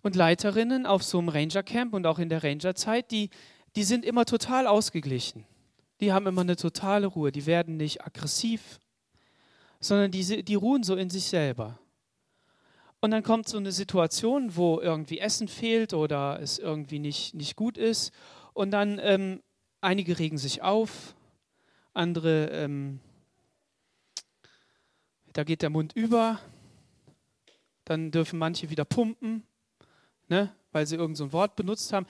und 0.01 0.15
Leiterinnen 0.15 0.85
auf 0.85 1.03
so 1.03 1.19
einem 1.19 1.29
Ranger-Camp 1.29 1.93
und 1.93 2.07
auch 2.07 2.19
in 2.19 2.29
der 2.29 2.43
Ranger-Zeit, 2.43 3.11
die, 3.11 3.29
die 3.75 3.83
sind 3.83 4.05
immer 4.05 4.25
total 4.25 4.67
ausgeglichen. 4.67 5.45
Die 5.99 6.13
haben 6.13 6.27
immer 6.27 6.41
eine 6.41 6.55
totale 6.55 7.07
Ruhe. 7.07 7.31
Die 7.31 7.45
werden 7.45 7.77
nicht 7.77 8.05
aggressiv, 8.05 8.79
sondern 9.79 10.11
die, 10.11 10.43
die 10.43 10.55
ruhen 10.55 10.83
so 10.83 10.95
in 10.95 11.09
sich 11.09 11.25
selber. 11.25 11.79
Und 13.01 13.11
dann 13.11 13.23
kommt 13.23 13.47
so 13.47 13.57
eine 13.57 13.71
Situation, 13.71 14.55
wo 14.55 14.79
irgendwie 14.79 15.19
Essen 15.19 15.47
fehlt 15.47 15.93
oder 15.93 16.39
es 16.41 16.59
irgendwie 16.59 16.99
nicht, 16.99 17.33
nicht 17.33 17.55
gut 17.55 17.77
ist. 17.77 18.11
Und 18.53 18.71
dann 18.71 18.99
ähm, 19.01 19.41
einige 19.81 20.19
regen 20.19 20.37
sich 20.37 20.61
auf, 20.61 21.15
andere, 21.93 22.47
ähm, 22.47 22.99
da 25.33 25.43
geht 25.43 25.61
der 25.61 25.69
Mund 25.69 25.93
über. 25.93 26.39
Dann 27.85 28.11
dürfen 28.11 28.37
manche 28.37 28.69
wieder 28.69 28.85
pumpen 28.85 29.43
ne? 30.29 30.53
weil 30.71 30.85
sie 30.85 30.95
irgend 30.95 31.17
so 31.17 31.25
ein 31.25 31.33
Wort 31.33 31.55
benutzt 31.55 31.91
haben. 31.91 32.05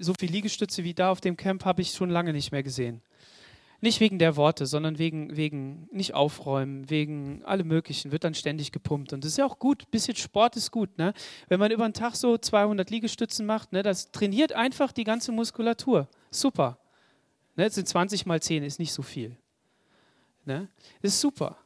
So 0.00 0.14
viele 0.18 0.32
Liegestütze 0.32 0.82
wie 0.82 0.94
da 0.94 1.10
auf 1.10 1.20
dem 1.20 1.36
Camp 1.36 1.64
habe 1.64 1.82
ich 1.82 1.90
schon 1.90 2.10
lange 2.10 2.32
nicht 2.32 2.52
mehr 2.52 2.62
gesehen. 2.62 3.02
Nicht 3.80 4.00
wegen 4.00 4.18
der 4.18 4.34
Worte, 4.34 4.66
sondern 4.66 4.98
wegen, 4.98 5.36
wegen 5.36 5.88
nicht 5.92 6.12
aufräumen, 6.14 6.90
wegen 6.90 7.44
allem 7.44 7.68
Möglichen, 7.68 8.10
wird 8.10 8.24
dann 8.24 8.34
ständig 8.34 8.72
gepumpt. 8.72 9.12
Und 9.12 9.22
das 9.22 9.32
ist 9.32 9.38
ja 9.38 9.46
auch 9.46 9.60
gut, 9.60 9.84
ein 9.84 9.90
bisschen 9.90 10.16
Sport 10.16 10.56
ist 10.56 10.72
gut. 10.72 10.98
Ne? 10.98 11.12
Wenn 11.48 11.60
man 11.60 11.70
über 11.70 11.88
den 11.88 11.94
Tag 11.94 12.16
so 12.16 12.36
200 12.36 12.90
Liegestützen 12.90 13.46
macht, 13.46 13.72
ne, 13.72 13.84
das 13.84 14.10
trainiert 14.10 14.52
einfach 14.52 14.90
die 14.90 15.04
ganze 15.04 15.30
Muskulatur. 15.30 16.08
Super. 16.30 16.78
Ne, 17.54 17.66
das 17.66 17.76
sind 17.76 17.86
20 17.86 18.26
mal 18.26 18.42
10, 18.42 18.64
ist 18.64 18.80
nicht 18.80 18.92
so 18.92 19.02
viel. 19.02 19.36
Ne? 20.44 20.68
Das 21.00 21.12
ist 21.12 21.20
super. 21.20 21.56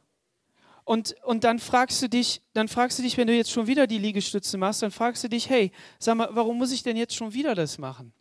Und, 0.85 1.15
und 1.23 1.43
dann 1.43 1.59
fragst 1.59 2.01
du 2.01 2.09
dich, 2.09 2.41
dann 2.53 2.67
fragst 2.67 2.99
du 2.99 3.03
dich, 3.03 3.17
wenn 3.17 3.27
du 3.27 3.35
jetzt 3.35 3.51
schon 3.51 3.67
wieder 3.67 3.87
die 3.87 3.97
Liegestütze 3.97 4.57
machst, 4.57 4.81
dann 4.81 4.91
fragst 4.91 5.23
du 5.23 5.29
dich, 5.29 5.49
hey, 5.49 5.71
sag 5.97 6.17
mal, 6.17 6.29
warum 6.31 6.57
muss 6.57 6.71
ich 6.71 6.83
denn 6.83 6.97
jetzt 6.97 7.15
schon 7.15 7.33
wieder 7.33 7.55
das 7.55 7.77
machen? 7.77 8.13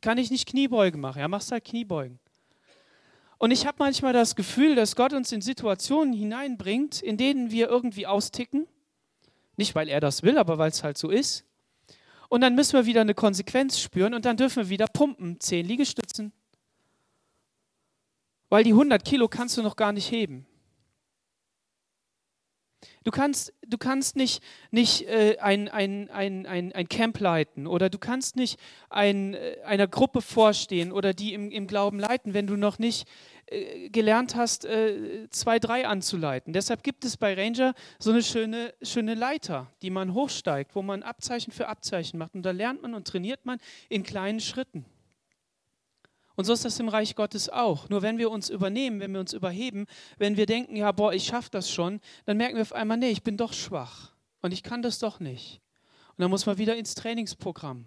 Kann 0.00 0.18
ich 0.18 0.30
nicht 0.30 0.48
Kniebeugen 0.48 1.00
machen? 1.00 1.20
Ja, 1.20 1.28
machst 1.28 1.52
halt 1.52 1.64
Kniebeugen. 1.64 2.18
Und 3.38 3.50
ich 3.50 3.66
habe 3.66 3.76
manchmal 3.78 4.12
das 4.12 4.34
Gefühl, 4.34 4.74
dass 4.74 4.96
Gott 4.96 5.12
uns 5.12 5.30
in 5.32 5.42
Situationen 5.42 6.14
hineinbringt, 6.14 7.02
in 7.02 7.16
denen 7.16 7.50
wir 7.50 7.68
irgendwie 7.68 8.06
austicken. 8.06 8.66
Nicht, 9.56 9.74
weil 9.74 9.88
er 9.88 10.00
das 10.00 10.22
will, 10.22 10.38
aber 10.38 10.58
weil 10.58 10.70
es 10.70 10.82
halt 10.82 10.96
so 10.98 11.10
ist. 11.10 11.44
Und 12.28 12.40
dann 12.40 12.54
müssen 12.54 12.74
wir 12.74 12.86
wieder 12.86 13.02
eine 13.02 13.14
Konsequenz 13.14 13.78
spüren 13.78 14.14
und 14.14 14.24
dann 14.24 14.36
dürfen 14.36 14.64
wir 14.64 14.68
wieder 14.68 14.86
pumpen. 14.86 15.38
Zehn 15.38 15.66
Liegestützen. 15.66 16.32
Weil 18.48 18.64
die 18.64 18.72
100 18.72 19.04
Kilo 19.04 19.28
kannst 19.28 19.56
du 19.56 19.62
noch 19.62 19.76
gar 19.76 19.92
nicht 19.92 20.10
heben. 20.10 20.46
Du 23.04 23.10
kannst, 23.10 23.54
du 23.66 23.78
kannst 23.78 24.16
nicht, 24.16 24.42
nicht 24.70 25.08
äh, 25.08 25.38
ein, 25.38 25.68
ein, 25.68 26.10
ein, 26.10 26.46
ein, 26.46 26.72
ein 26.72 26.88
Camp 26.88 27.18
leiten 27.20 27.66
oder 27.66 27.88
du 27.88 27.98
kannst 27.98 28.36
nicht 28.36 28.58
ein, 28.90 29.34
äh, 29.34 29.58
einer 29.64 29.86
Gruppe 29.86 30.20
vorstehen 30.20 30.92
oder 30.92 31.14
die 31.14 31.32
im, 31.32 31.50
im 31.50 31.66
Glauben 31.66 31.98
leiten, 31.98 32.34
wenn 32.34 32.46
du 32.46 32.56
noch 32.56 32.78
nicht 32.78 33.08
äh, 33.46 33.90
gelernt 33.90 34.34
hast, 34.34 34.64
äh, 34.64 35.28
zwei, 35.30 35.58
drei 35.58 35.86
anzuleiten. 35.86 36.52
Deshalb 36.52 36.82
gibt 36.82 37.04
es 37.04 37.16
bei 37.16 37.34
Ranger 37.34 37.74
so 37.98 38.10
eine 38.10 38.22
schöne, 38.22 38.74
schöne 38.82 39.14
Leiter, 39.14 39.70
die 39.82 39.90
man 39.90 40.14
hochsteigt, 40.14 40.74
wo 40.74 40.82
man 40.82 41.02
Abzeichen 41.02 41.52
für 41.52 41.68
Abzeichen 41.68 42.18
macht. 42.18 42.34
Und 42.34 42.42
da 42.42 42.50
lernt 42.50 42.82
man 42.82 42.94
und 42.94 43.06
trainiert 43.06 43.46
man 43.46 43.58
in 43.88 44.02
kleinen 44.02 44.40
Schritten. 44.40 44.84
Und 46.36 46.44
so 46.44 46.52
ist 46.52 46.64
das 46.64 46.78
im 46.78 46.88
Reich 46.88 47.16
Gottes 47.16 47.48
auch. 47.48 47.88
Nur 47.88 48.02
wenn 48.02 48.18
wir 48.18 48.30
uns 48.30 48.50
übernehmen, 48.50 49.00
wenn 49.00 49.12
wir 49.12 49.20
uns 49.20 49.32
überheben, 49.32 49.86
wenn 50.18 50.36
wir 50.36 50.46
denken, 50.46 50.76
ja, 50.76 50.92
boah, 50.92 51.12
ich 51.12 51.24
schaffe 51.24 51.48
das 51.50 51.70
schon, 51.70 52.00
dann 52.26 52.36
merken 52.36 52.56
wir 52.56 52.62
auf 52.62 52.74
einmal, 52.74 52.98
nee, 52.98 53.10
ich 53.10 53.22
bin 53.22 53.38
doch 53.38 53.54
schwach 53.54 54.12
und 54.42 54.52
ich 54.52 54.62
kann 54.62 54.82
das 54.82 54.98
doch 54.98 55.18
nicht. 55.18 55.62
Und 56.10 56.22
dann 56.22 56.30
muss 56.30 56.46
man 56.46 56.58
wieder 56.58 56.76
ins 56.76 56.94
Trainingsprogramm. 56.94 57.86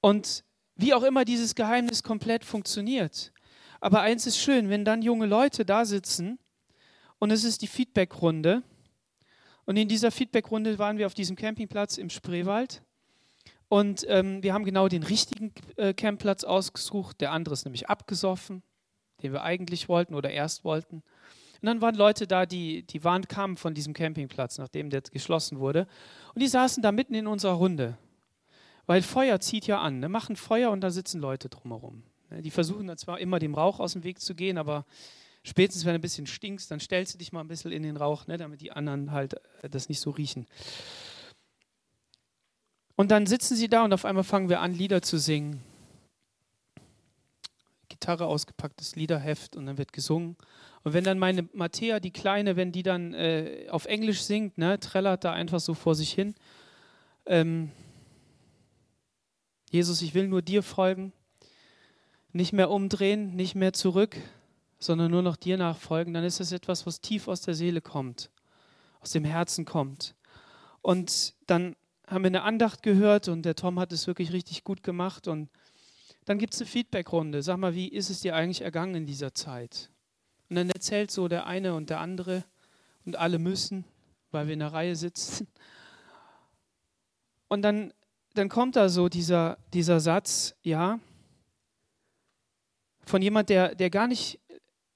Und 0.00 0.44
wie 0.74 0.94
auch 0.94 1.02
immer 1.02 1.24
dieses 1.24 1.54
Geheimnis 1.54 2.02
komplett 2.02 2.44
funktioniert. 2.44 3.32
Aber 3.80 4.00
eins 4.00 4.26
ist 4.26 4.38
schön, 4.38 4.68
wenn 4.68 4.84
dann 4.84 5.02
junge 5.02 5.26
Leute 5.26 5.64
da 5.64 5.84
sitzen 5.84 6.38
und 7.18 7.30
es 7.30 7.44
ist 7.44 7.62
die 7.62 7.66
Feedbackrunde. 7.66 8.62
Und 9.64 9.76
in 9.76 9.88
dieser 9.88 10.10
Feedbackrunde 10.10 10.78
waren 10.78 10.98
wir 10.98 11.06
auf 11.06 11.14
diesem 11.14 11.36
Campingplatz 11.36 11.96
im 11.96 12.10
Spreewald. 12.10 12.82
Und 13.72 14.04
ähm, 14.10 14.42
wir 14.42 14.52
haben 14.52 14.66
genau 14.66 14.86
den 14.86 15.02
richtigen 15.02 15.50
äh, 15.76 15.94
Campplatz 15.94 16.44
ausgesucht. 16.44 17.22
Der 17.22 17.32
andere 17.32 17.54
ist 17.54 17.64
nämlich 17.64 17.88
abgesoffen, 17.88 18.62
den 19.22 19.32
wir 19.32 19.44
eigentlich 19.44 19.88
wollten 19.88 20.14
oder 20.14 20.30
erst 20.30 20.62
wollten. 20.62 20.96
Und 20.96 21.66
dann 21.66 21.80
waren 21.80 21.94
Leute 21.94 22.26
da, 22.26 22.44
die, 22.44 22.82
die 22.82 23.02
waren, 23.02 23.26
kamen 23.26 23.56
von 23.56 23.72
diesem 23.72 23.94
Campingplatz, 23.94 24.58
nachdem 24.58 24.90
der 24.90 25.00
geschlossen 25.00 25.58
wurde. 25.58 25.86
Und 26.34 26.42
die 26.42 26.48
saßen 26.48 26.82
da 26.82 26.92
mitten 26.92 27.14
in 27.14 27.26
unserer 27.26 27.54
Runde. 27.54 27.96
Weil 28.84 29.00
Feuer 29.00 29.40
zieht 29.40 29.66
ja 29.66 29.80
an. 29.80 30.00
Ne? 30.00 30.10
Machen 30.10 30.36
Feuer 30.36 30.70
und 30.70 30.82
da 30.82 30.90
sitzen 30.90 31.18
Leute 31.18 31.48
drumherum. 31.48 32.02
Ne? 32.28 32.42
Die 32.42 32.50
versuchen 32.50 32.88
dann 32.88 32.98
zwar 32.98 33.20
immer 33.20 33.38
dem 33.38 33.54
Rauch 33.54 33.80
aus 33.80 33.94
dem 33.94 34.04
Weg 34.04 34.20
zu 34.20 34.34
gehen, 34.34 34.58
aber 34.58 34.84
spätestens, 35.44 35.86
wenn 35.86 35.94
du 35.94 35.98
ein 35.98 36.02
bisschen 36.02 36.26
stinkst, 36.26 36.70
dann 36.70 36.78
stellst 36.78 37.14
du 37.14 37.18
dich 37.18 37.32
mal 37.32 37.40
ein 37.40 37.48
bisschen 37.48 37.72
in 37.72 37.84
den 37.84 37.96
Rauch, 37.96 38.26
ne? 38.26 38.36
damit 38.36 38.60
die 38.60 38.70
anderen 38.70 39.12
halt 39.12 39.40
äh, 39.62 39.70
das 39.70 39.88
nicht 39.88 40.00
so 40.00 40.10
riechen. 40.10 40.46
Und 43.02 43.10
dann 43.10 43.26
sitzen 43.26 43.56
sie 43.56 43.66
da 43.66 43.82
und 43.82 43.92
auf 43.92 44.04
einmal 44.04 44.22
fangen 44.22 44.48
wir 44.48 44.60
an, 44.60 44.74
Lieder 44.74 45.02
zu 45.02 45.18
singen. 45.18 45.60
Gitarre 47.88 48.26
ausgepacktes 48.26 48.94
Liederheft 48.94 49.56
und 49.56 49.66
dann 49.66 49.76
wird 49.76 49.92
gesungen. 49.92 50.36
Und 50.84 50.92
wenn 50.92 51.02
dann 51.02 51.18
meine 51.18 51.48
Matthäa, 51.52 51.98
die 51.98 52.12
Kleine, 52.12 52.54
wenn 52.54 52.70
die 52.70 52.84
dann 52.84 53.12
äh, 53.12 53.66
auf 53.70 53.86
Englisch 53.86 54.22
singt, 54.22 54.56
ne, 54.56 54.78
trällert 54.78 55.24
da 55.24 55.32
einfach 55.32 55.58
so 55.58 55.74
vor 55.74 55.96
sich 55.96 56.12
hin. 56.12 56.36
Ähm, 57.26 57.72
Jesus, 59.72 60.00
ich 60.00 60.14
will 60.14 60.28
nur 60.28 60.40
dir 60.40 60.62
folgen, 60.62 61.12
nicht 62.30 62.52
mehr 62.52 62.70
umdrehen, 62.70 63.34
nicht 63.34 63.56
mehr 63.56 63.72
zurück, 63.72 64.16
sondern 64.78 65.10
nur 65.10 65.22
noch 65.22 65.34
dir 65.34 65.56
nachfolgen, 65.56 66.14
dann 66.14 66.22
ist 66.22 66.38
das 66.38 66.52
etwas, 66.52 66.86
was 66.86 67.00
tief 67.00 67.26
aus 67.26 67.40
der 67.40 67.54
Seele 67.54 67.80
kommt, 67.80 68.30
aus 69.00 69.10
dem 69.10 69.24
Herzen 69.24 69.64
kommt. 69.64 70.14
Und 70.82 71.34
dann 71.48 71.74
haben 72.06 72.24
wir 72.24 72.28
eine 72.28 72.42
Andacht 72.42 72.82
gehört 72.82 73.28
und 73.28 73.42
der 73.42 73.54
Tom 73.54 73.78
hat 73.78 73.92
es 73.92 74.06
wirklich 74.06 74.32
richtig 74.32 74.64
gut 74.64 74.82
gemacht. 74.82 75.28
Und 75.28 75.48
dann 76.24 76.38
gibt 76.38 76.54
es 76.54 76.60
eine 76.60 76.68
Feedbackrunde. 76.68 77.42
Sag 77.42 77.56
mal, 77.58 77.74
wie 77.74 77.88
ist 77.88 78.10
es 78.10 78.20
dir 78.20 78.34
eigentlich 78.34 78.62
ergangen 78.62 78.94
in 78.94 79.06
dieser 79.06 79.34
Zeit? 79.34 79.90
Und 80.48 80.56
dann 80.56 80.70
erzählt 80.70 81.10
so 81.10 81.28
der 81.28 81.46
eine 81.46 81.74
und 81.74 81.90
der 81.90 82.00
andere 82.00 82.44
und 83.04 83.16
alle 83.16 83.38
müssen, 83.38 83.84
weil 84.30 84.46
wir 84.46 84.54
in 84.54 84.60
der 84.60 84.72
Reihe 84.72 84.96
sitzen. 84.96 85.48
Und 87.48 87.62
dann, 87.62 87.92
dann 88.34 88.48
kommt 88.48 88.76
da 88.76 88.88
so 88.88 89.08
dieser, 89.08 89.58
dieser 89.72 90.00
Satz, 90.00 90.54
ja, 90.62 91.00
von 93.04 93.20
jemand, 93.20 93.48
der, 93.48 93.74
der 93.74 93.90
gar, 93.90 94.06
nicht, 94.06 94.40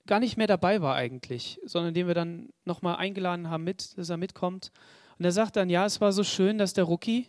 gar 0.06 0.20
nicht 0.20 0.36
mehr 0.36 0.46
dabei 0.46 0.80
war 0.80 0.94
eigentlich, 0.94 1.60
sondern 1.64 1.94
den 1.94 2.06
wir 2.06 2.14
dann 2.14 2.50
nochmal 2.64 2.96
eingeladen 2.96 3.50
haben, 3.50 3.64
mit, 3.64 3.98
dass 3.98 4.08
er 4.08 4.16
mitkommt. 4.16 4.70
Und 5.18 5.24
er 5.24 5.32
sagt 5.32 5.56
dann, 5.56 5.70
ja, 5.70 5.86
es 5.86 6.00
war 6.00 6.12
so 6.12 6.24
schön, 6.24 6.58
dass 6.58 6.74
der 6.74 6.84
Rookie 6.84 7.26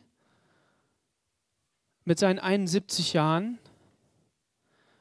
mit 2.04 2.20
seinen 2.20 2.40
71 2.40 3.14
Jahren 3.14 3.60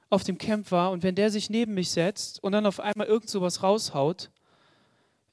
auf 0.09 0.25
dem 0.25 0.39
Camp 0.39 0.71
war 0.71 0.93
und 0.93 1.03
wenn 1.03 1.15
der 1.15 1.31
sich 1.31 1.51
neben 1.51 1.75
mich 1.75 1.91
setzt 1.91 2.43
und 2.43 2.53
dann 2.53 2.67
auf 2.67 2.81
einmal 2.81 3.07
irgend 3.07 3.29
sowas 3.29 3.63
raushaut, 3.63 4.31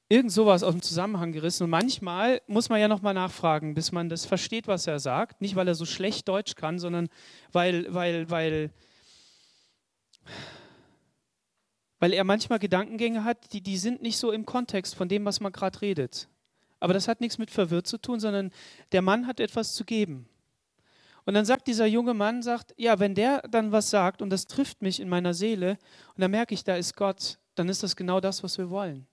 irgend 0.10 0.32
sowas 0.32 0.64
aus 0.64 0.74
dem 0.74 0.82
Zusammenhang 0.82 1.32
gerissen. 1.32 1.64
Und 1.64 1.70
manchmal 1.70 2.42
muss 2.48 2.70
man 2.70 2.80
ja 2.80 2.88
nochmal 2.88 3.14
nachfragen, 3.14 3.74
bis 3.74 3.92
man 3.92 4.10
das 4.10 4.26
versteht, 4.26 4.68
was 4.68 4.86
er 4.88 5.00
sagt. 5.00 5.42
Nicht, 5.42 5.56
weil 5.56 5.68
er 5.68 5.76
so 5.76 5.86
schlecht 5.86 6.28
Deutsch 6.28 6.56
kann, 6.56 6.78
sondern 6.80 7.10
weil, 7.52 7.92
weil, 7.94 8.30
weil, 8.30 8.72
weil 12.00 12.14
er 12.14 12.24
manchmal 12.24 12.60
Gedankengänge 12.60 13.24
hat, 13.24 13.54
die, 13.54 13.62
die 13.62 13.78
sind 13.78 14.02
nicht 14.02 14.18
so 14.18 14.32
im 14.32 14.46
Kontext 14.46 14.96
von 14.96 15.10
dem, 15.10 15.26
was 15.26 15.40
man 15.40 15.52
gerade 15.52 15.82
redet. 15.82 16.28
Aber 16.84 16.94
das 16.94 17.08
hat 17.08 17.22
nichts 17.22 17.38
mit 17.38 17.50
verwirrt 17.50 17.88
zu 17.88 17.98
tun, 17.98 18.20
sondern 18.20 18.52
der 18.92 19.02
Mann 19.02 19.26
hat 19.26 19.40
etwas 19.40 19.74
zu 19.74 19.86
geben. 19.86 20.28
Und 21.24 21.34
dann 21.34 21.46
sagt 21.46 21.68
dieser 21.68 21.86
junge 21.86 22.14
Mann, 22.14 22.44
sagt, 22.44 22.74
ja, 22.76 23.00
wenn 23.00 23.16
der 23.16 23.42
dann 23.44 23.72
was 23.72 23.90
sagt 23.90 24.22
und 24.22 24.30
das 24.30 24.48
trifft 24.48 24.82
mich 24.82 25.00
in 25.00 25.08
meiner 25.08 25.34
Seele 25.34 25.78
und 26.14 26.20
dann 26.22 26.32
merke 26.32 26.54
ich, 26.54 26.66
da 26.66 26.76
ist 26.76 26.98
Gott, 26.98 27.40
dann 27.56 27.70
ist 27.70 27.84
das 27.84 27.96
genau 27.96 28.20
das, 28.20 28.44
was 28.44 28.58
wir 28.58 28.70
wollen. 28.70 29.08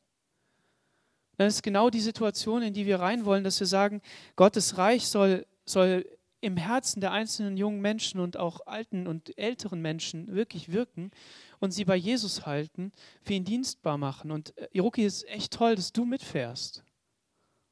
Dann 1.37 1.47
ist 1.47 1.63
genau 1.63 1.91
die 1.91 2.01
Situation, 2.01 2.63
in 2.63 2.75
die 2.75 2.87
wir 2.87 2.99
rein 2.99 3.25
wollen, 3.25 3.45
dass 3.45 3.61
wir 3.61 3.69
sagen, 3.69 4.03
Gottes 4.35 4.77
Reich 4.77 5.07
soll, 5.07 5.47
soll 5.65 6.05
im 6.41 6.57
Herzen 6.57 7.01
der 7.01 7.13
einzelnen 7.13 7.57
jungen 7.57 7.81
Menschen 7.81 8.19
und 8.19 8.37
auch 8.37 8.67
alten 8.67 9.07
und 9.07 9.39
älteren 9.39 9.81
Menschen 9.81 10.35
wirklich 10.35 10.73
wirken 10.73 11.13
und 11.61 11.71
sie 11.71 11.85
bei 11.85 11.95
Jesus 11.95 12.47
halten, 12.47 12.91
für 13.23 13.35
ihn 13.35 13.45
dienstbar 13.45 13.97
machen. 13.97 14.33
Und 14.33 14.59
äh, 14.59 14.67
Iruki 14.73 15.05
ist 15.05 15.25
echt 15.29 15.53
toll, 15.53 15.77
dass 15.77 15.93
du 15.93 16.05
mitfährst. 16.05 16.83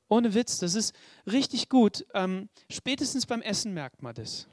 Ohne 0.08 0.34
Witz, 0.34 0.58
das 0.58 0.74
ist 0.74 0.94
richtig 1.26 1.68
gut. 1.68 2.06
Ähm, 2.14 2.48
spätestens 2.70 3.26
beim 3.26 3.42
Essen 3.42 3.74
merkt 3.74 4.02
man 4.02 4.14
das. 4.14 4.48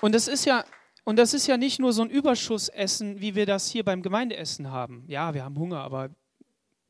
Und 0.00 0.14
das 0.14 0.28
ist 0.28 0.44
ja, 0.44 0.64
und 1.04 1.18
das 1.18 1.32
ist 1.32 1.46
ja 1.46 1.56
nicht 1.56 1.78
nur 1.78 1.92
so 1.92 2.02
ein 2.02 2.10
Überschussessen, 2.10 3.20
wie 3.20 3.34
wir 3.34 3.46
das 3.46 3.70
hier 3.70 3.84
beim 3.84 4.02
Gemeindeessen 4.02 4.70
haben. 4.70 5.04
Ja, 5.06 5.32
wir 5.32 5.44
haben 5.44 5.58
Hunger, 5.58 5.80
aber 5.80 6.10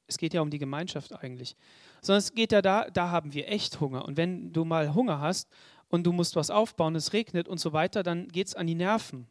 es 0.06 0.18
geht 0.18 0.35
ja 0.35 0.40
um 0.40 0.50
die 0.50 0.59
Gemeinschaft 0.59 1.12
eigentlich. 1.12 1.56
Sondern 2.00 2.18
es 2.18 2.35
geht 2.35 2.52
ja 2.52 2.62
da, 2.62 2.90
da 2.90 3.11
haben 3.11 3.33
wir 3.33 3.49
echt 3.49 3.80
Hunger. 3.80 4.04
Und 4.04 4.16
wenn 4.16 4.52
du 4.52 4.64
mal 4.64 4.94
Hunger 4.94 5.21
hast 5.21 5.49
und 5.88 6.04
du 6.04 6.12
musst 6.12 6.35
was 6.35 6.50
aufbauen, 6.50 6.97
es 6.97 7.12
regnet 7.12 7.47
und 7.47 7.59
so 7.59 7.73
weiter, 7.73 8.02
dann 8.02 8.28
geht 8.28 8.49
es 8.49 8.54
an 8.54 8.66
die 8.66 8.75
Nerven. 8.75 9.28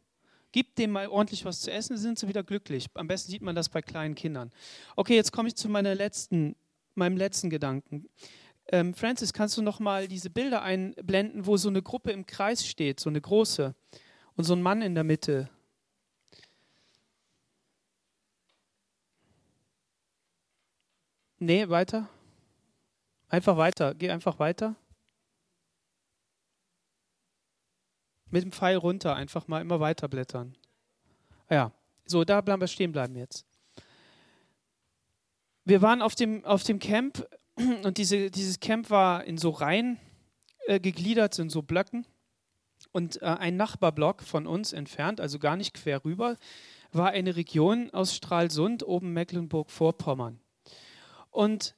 Gib 0.54 0.76
dem 0.76 0.92
mal 0.92 1.08
ordentlich 1.08 1.44
was 1.44 1.62
zu 1.62 1.72
essen, 1.72 1.96
sind 1.96 2.16
sie 2.16 2.28
wieder 2.28 2.44
glücklich. 2.44 2.86
Am 2.94 3.08
besten 3.08 3.32
sieht 3.32 3.42
man 3.42 3.56
das 3.56 3.68
bei 3.68 3.82
kleinen 3.82 4.14
Kindern. 4.14 4.52
Okay, 4.94 5.16
jetzt 5.16 5.32
komme 5.32 5.48
ich 5.48 5.56
zu 5.56 5.68
meiner 5.68 5.96
letzten, 5.96 6.54
meinem 6.94 7.16
letzten 7.16 7.50
Gedanken. 7.50 8.08
Ähm, 8.68 8.94
Francis, 8.94 9.32
kannst 9.32 9.56
du 9.56 9.62
noch 9.62 9.80
mal 9.80 10.06
diese 10.06 10.30
Bilder 10.30 10.62
einblenden, 10.62 11.46
wo 11.46 11.56
so 11.56 11.68
eine 11.68 11.82
Gruppe 11.82 12.12
im 12.12 12.24
Kreis 12.24 12.64
steht, 12.64 13.00
so 13.00 13.10
eine 13.10 13.20
große, 13.20 13.74
und 14.36 14.44
so 14.44 14.54
ein 14.54 14.62
Mann 14.62 14.80
in 14.80 14.94
der 14.94 15.02
Mitte? 15.02 15.50
Nee, 21.40 21.68
weiter. 21.68 22.08
Einfach 23.28 23.56
weiter. 23.56 23.92
Geh 23.96 24.08
einfach 24.08 24.38
weiter. 24.38 24.76
Mit 28.34 28.42
dem 28.42 28.50
Pfeil 28.50 28.78
runter, 28.78 29.14
einfach 29.14 29.46
mal 29.46 29.60
immer 29.60 29.78
weiter 29.78 30.08
blättern. 30.08 30.56
Ja, 31.48 31.70
so, 32.04 32.24
da 32.24 32.40
bleiben 32.40 32.60
wir 32.60 32.66
stehen 32.66 32.90
bleiben 32.90 33.14
jetzt. 33.14 33.46
Wir 35.64 35.82
waren 35.82 36.02
auf 36.02 36.16
dem, 36.16 36.44
auf 36.44 36.64
dem 36.64 36.80
Camp 36.80 37.24
und 37.84 37.96
diese, 37.96 38.32
dieses 38.32 38.58
Camp 38.58 38.90
war 38.90 39.22
in 39.22 39.38
so 39.38 39.50
Reihen 39.50 40.00
äh, 40.66 40.80
gegliedert, 40.80 41.38
in 41.38 41.48
so 41.48 41.62
Blöcken. 41.62 42.06
Und 42.90 43.22
äh, 43.22 43.26
ein 43.26 43.56
Nachbarblock 43.56 44.20
von 44.24 44.48
uns 44.48 44.72
entfernt, 44.72 45.20
also 45.20 45.38
gar 45.38 45.56
nicht 45.56 45.72
quer 45.72 46.04
rüber, 46.04 46.36
war 46.90 47.10
eine 47.10 47.36
Region 47.36 47.90
aus 47.90 48.16
Stralsund, 48.16 48.82
oben 48.84 49.12
Mecklenburg-Vorpommern. 49.12 50.40
Und 51.30 51.76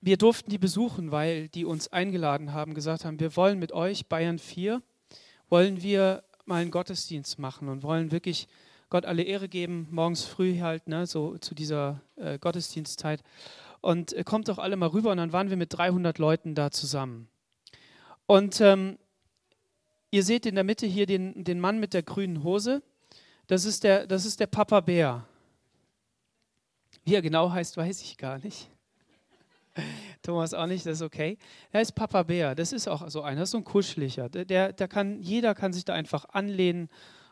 wir 0.00 0.16
durften 0.16 0.48
die 0.48 0.56
besuchen, 0.56 1.12
weil 1.12 1.50
die 1.50 1.66
uns 1.66 1.88
eingeladen 1.88 2.54
haben, 2.54 2.72
gesagt 2.72 3.04
haben, 3.04 3.20
wir 3.20 3.36
wollen 3.36 3.58
mit 3.58 3.72
euch 3.72 4.06
Bayern 4.06 4.38
4 4.38 4.80
wollen 5.54 5.84
wir 5.84 6.24
mal 6.46 6.62
einen 6.62 6.72
Gottesdienst 6.72 7.38
machen 7.38 7.68
und 7.68 7.84
wollen 7.84 8.10
wirklich 8.10 8.48
Gott 8.90 9.06
alle 9.06 9.22
Ehre 9.22 9.48
geben, 9.48 9.86
morgens 9.92 10.24
früh 10.24 10.58
halt, 10.58 10.88
ne, 10.88 11.06
so 11.06 11.38
zu 11.38 11.54
dieser 11.54 12.00
äh, 12.16 12.40
Gottesdienstzeit. 12.40 13.22
Und 13.80 14.12
äh, 14.14 14.24
kommt 14.24 14.48
doch 14.48 14.58
alle 14.58 14.74
mal 14.74 14.88
rüber 14.88 15.12
und 15.12 15.18
dann 15.18 15.32
waren 15.32 15.50
wir 15.50 15.56
mit 15.56 15.72
300 15.72 16.18
Leuten 16.18 16.56
da 16.56 16.72
zusammen. 16.72 17.28
Und 18.26 18.60
ähm, 18.60 18.98
ihr 20.10 20.24
seht 20.24 20.44
in 20.44 20.56
der 20.56 20.64
Mitte 20.64 20.88
hier 20.88 21.06
den, 21.06 21.44
den 21.44 21.60
Mann 21.60 21.78
mit 21.78 21.94
der 21.94 22.02
grünen 22.02 22.42
Hose. 22.42 22.82
Das 23.46 23.64
ist 23.64 23.84
der, 23.84 24.08
das 24.08 24.24
ist 24.24 24.40
der 24.40 24.48
Papa 24.48 24.80
Bär. 24.80 25.24
Wie 27.04 27.14
er 27.14 27.22
genau 27.22 27.52
heißt, 27.52 27.76
weiß 27.76 28.02
ich 28.02 28.18
gar 28.18 28.38
nicht. 28.38 28.73
Thomas 30.22 30.54
auch 30.54 30.66
nicht, 30.66 30.86
das 30.86 30.98
ist 30.98 31.02
okay. 31.02 31.38
Er 31.70 31.80
ist 31.80 31.92
Papa 31.92 32.22
Bär, 32.22 32.54
das 32.54 32.72
ist 32.72 32.88
auch 32.88 33.08
so 33.08 33.22
einer, 33.22 33.40
das 33.40 33.48
ist 33.48 33.52
so 33.52 33.58
ein 33.58 33.64
kuscheliger. 33.64 34.28
Der, 34.28 34.72
der 34.72 34.88
kann, 34.88 35.20
jeder 35.20 35.54
kann 35.54 35.72
sich 35.72 35.84
da 35.84 35.94
einfach 35.94 36.26
anlehnen 36.30 36.88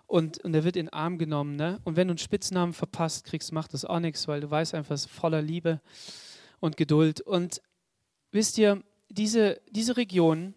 und, 0.06 0.38
und 0.44 0.52
der 0.52 0.64
wird 0.64 0.76
in 0.76 0.86
den 0.86 0.92
Arm 0.92 1.18
genommen. 1.18 1.56
Ne? 1.56 1.80
Und 1.84 1.96
wenn 1.96 2.08
du 2.08 2.12
einen 2.12 2.18
Spitznamen 2.18 2.74
verpasst 2.74 3.24
kriegst, 3.24 3.52
macht 3.52 3.72
das 3.72 3.84
auch 3.84 4.00
nichts, 4.00 4.28
weil 4.28 4.40
du 4.40 4.50
weißt 4.50 4.74
einfach, 4.74 4.94
es 4.94 5.06
ist 5.06 5.10
voller 5.10 5.40
Liebe 5.40 5.80
und 6.60 6.76
Geduld. 6.76 7.20
Und 7.20 7.62
wisst 8.30 8.58
ihr, 8.58 8.82
diese, 9.08 9.60
diese 9.70 9.96
Region, 9.96 10.54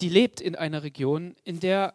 die 0.00 0.08
lebt 0.08 0.40
in 0.40 0.56
einer 0.56 0.82
Region, 0.82 1.34
in 1.44 1.60
der, 1.60 1.94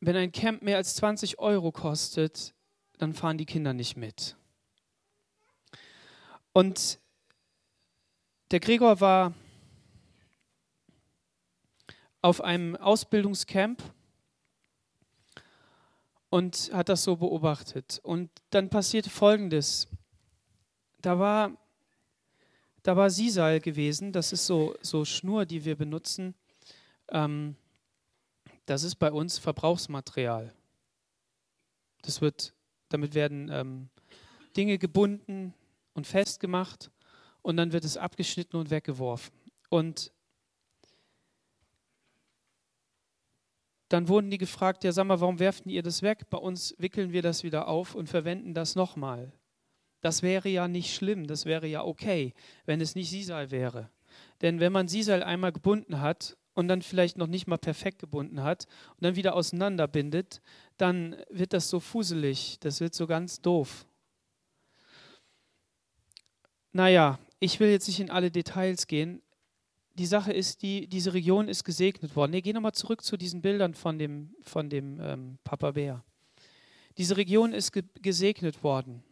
wenn 0.00 0.16
ein 0.16 0.32
Camp 0.32 0.62
mehr 0.62 0.76
als 0.76 0.94
20 0.96 1.38
Euro 1.38 1.72
kostet, 1.72 2.54
dann 2.98 3.12
fahren 3.12 3.38
die 3.38 3.46
Kinder 3.46 3.72
nicht 3.72 3.96
mit. 3.96 4.36
Und 6.52 6.98
der 8.50 8.60
Gregor 8.60 9.00
war 9.00 9.34
auf 12.22 12.40
einem 12.40 12.76
Ausbildungscamp 12.76 13.82
und 16.30 16.70
hat 16.72 16.88
das 16.88 17.04
so 17.04 17.16
beobachtet. 17.16 18.00
Und 18.02 18.30
dann 18.50 18.70
passierte 18.70 19.10
Folgendes. 19.10 19.86
Da 21.00 21.18
war, 21.18 21.52
da 22.82 22.96
war 22.96 23.10
Sisal 23.10 23.60
gewesen, 23.60 24.12
das 24.12 24.32
ist 24.32 24.46
so, 24.46 24.74
so 24.82 25.04
Schnur, 25.04 25.46
die 25.46 25.64
wir 25.64 25.76
benutzen. 25.76 26.34
Ähm, 27.10 27.56
das 28.66 28.82
ist 28.82 28.96
bei 28.96 29.12
uns 29.12 29.38
Verbrauchsmaterial. 29.38 30.52
Das 32.02 32.20
wird, 32.20 32.54
damit 32.88 33.14
werden 33.14 33.48
ähm, 33.50 33.88
Dinge 34.56 34.78
gebunden 34.78 35.54
und 35.94 36.06
festgemacht 36.06 36.90
und 37.42 37.56
dann 37.56 37.72
wird 37.72 37.84
es 37.84 37.96
abgeschnitten 37.96 38.56
und 38.56 38.70
weggeworfen. 38.70 39.32
Und 39.68 40.12
dann 43.88 44.08
wurden 44.08 44.30
die 44.30 44.38
gefragt, 44.38 44.84
ja 44.84 44.92
sag 44.92 45.04
mal, 45.04 45.20
warum 45.20 45.38
werfen 45.38 45.70
ihr 45.70 45.82
das 45.82 46.02
weg? 46.02 46.28
Bei 46.30 46.38
uns 46.38 46.74
wickeln 46.78 47.12
wir 47.12 47.22
das 47.22 47.42
wieder 47.42 47.68
auf 47.68 47.94
und 47.94 48.08
verwenden 48.08 48.54
das 48.54 48.74
nochmal. 48.74 49.32
Das 50.00 50.22
wäre 50.22 50.48
ja 50.48 50.68
nicht 50.68 50.94
schlimm, 50.94 51.26
das 51.26 51.44
wäre 51.44 51.66
ja 51.66 51.84
okay, 51.84 52.34
wenn 52.66 52.80
es 52.80 52.94
nicht 52.94 53.10
Sisal 53.10 53.50
wäre. 53.50 53.90
Denn 54.42 54.60
wenn 54.60 54.72
man 54.72 54.88
Sisal 54.88 55.22
einmal 55.22 55.52
gebunden 55.52 56.00
hat 56.00 56.36
und 56.54 56.68
dann 56.68 56.82
vielleicht 56.82 57.18
noch 57.18 57.26
nicht 57.26 57.46
mal 57.46 57.58
perfekt 57.58 57.98
gebunden 57.98 58.42
hat 58.42 58.66
und 58.90 59.04
dann 59.04 59.16
wieder 59.16 59.34
auseinanderbindet, 59.34 60.40
dann 60.76 61.16
wird 61.30 61.52
das 61.52 61.68
so 61.68 61.80
fuselig, 61.80 62.58
das 62.60 62.80
wird 62.80 62.94
so 62.94 63.06
ganz 63.06 63.40
doof. 63.40 63.86
Naja, 66.72 67.18
ich 67.40 67.60
will 67.60 67.70
jetzt 67.70 67.88
nicht 67.88 68.00
in 68.00 68.10
alle 68.10 68.30
Details 68.30 68.86
gehen. 68.86 69.22
Die 69.94 70.06
Sache 70.06 70.32
ist, 70.32 70.62
die, 70.62 70.86
diese 70.86 71.12
Region 71.12 71.48
ist 71.48 71.64
gesegnet 71.64 72.14
worden. 72.14 72.32
Nee, 72.32 72.40
geh 72.40 72.52
nochmal 72.52 72.72
zurück 72.72 73.02
zu 73.02 73.16
diesen 73.16 73.42
Bildern 73.42 73.74
von 73.74 73.98
dem, 73.98 74.34
von 74.42 74.70
dem 74.70 75.00
ähm, 75.00 75.38
Papa 75.44 75.72
Bär. 75.72 76.04
Diese 76.98 77.16
Region 77.16 77.52
ist 77.52 77.72
ge 77.72 77.84
gesegnet 78.02 78.62
worden, 78.64 79.02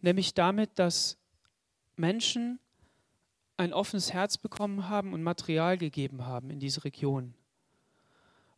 nämlich 0.00 0.32
damit, 0.32 0.78
dass 0.78 1.18
Menschen 1.96 2.58
ein 3.56 3.72
offenes 3.72 4.12
Herz 4.12 4.38
bekommen 4.38 4.88
haben 4.88 5.12
und 5.12 5.22
Material 5.22 5.78
gegeben 5.78 6.26
haben 6.26 6.50
in 6.50 6.58
diese 6.58 6.84
Region. 6.84 7.34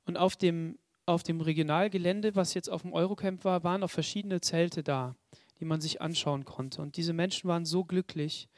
Und 0.07 0.17
auf 0.17 0.37
dem, 0.37 0.79
auf 1.07 1.23
dem 1.23 1.41
Regionalgelände, 1.41 2.35
was 2.37 2.55
jetzt 2.55 2.71
auf 2.71 2.83
dem 2.83 2.93
Eurocamp 2.93 3.45
war, 3.45 3.65
waren 3.65 3.83
auch 3.83 3.91
verschiedene 3.91 4.41
Zelte 4.41 4.83
da, 4.83 5.17
die 5.59 5.65
man 5.65 5.81
sich 5.81 6.01
anschauen 6.01 6.45
konnte. 6.45 6.81
Und 6.81 6.97
diese 6.97 7.13
Menschen 7.13 7.49
waren 7.49 7.65
so 7.65 7.85
glücklich, 7.85 8.49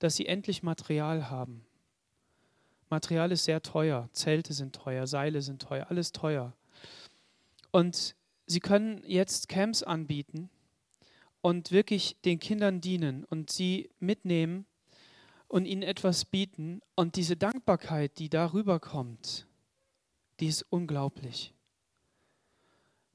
dass 0.00 0.16
sie 0.16 0.26
endlich 0.26 0.64
Material 0.64 1.30
haben. 1.30 1.64
Material 2.88 3.30
ist 3.30 3.44
sehr 3.44 3.62
teuer, 3.62 4.08
Zelte 4.12 4.52
sind 4.52 4.74
teuer, 4.74 5.06
Seile 5.06 5.42
sind 5.42 5.62
teuer, 5.62 5.86
alles 5.88 6.10
teuer. 6.10 6.52
Und 7.70 8.16
sie 8.46 8.58
können 8.58 9.02
jetzt 9.06 9.48
Camps 9.48 9.84
anbieten 9.84 10.50
und 11.40 11.70
wirklich 11.70 12.16
den 12.24 12.40
Kindern 12.40 12.80
dienen 12.80 13.24
und 13.24 13.50
sie 13.50 13.90
mitnehmen 14.00 14.66
und 15.46 15.66
ihnen 15.66 15.82
etwas 15.82 16.24
bieten. 16.24 16.80
Und 16.96 17.14
diese 17.14 17.36
Dankbarkeit, 17.36 18.18
die 18.18 18.28
darüber 18.28 18.80
kommt, 18.80 19.46
die 20.40 20.48
ist 20.48 20.66
unglaublich. 20.70 21.54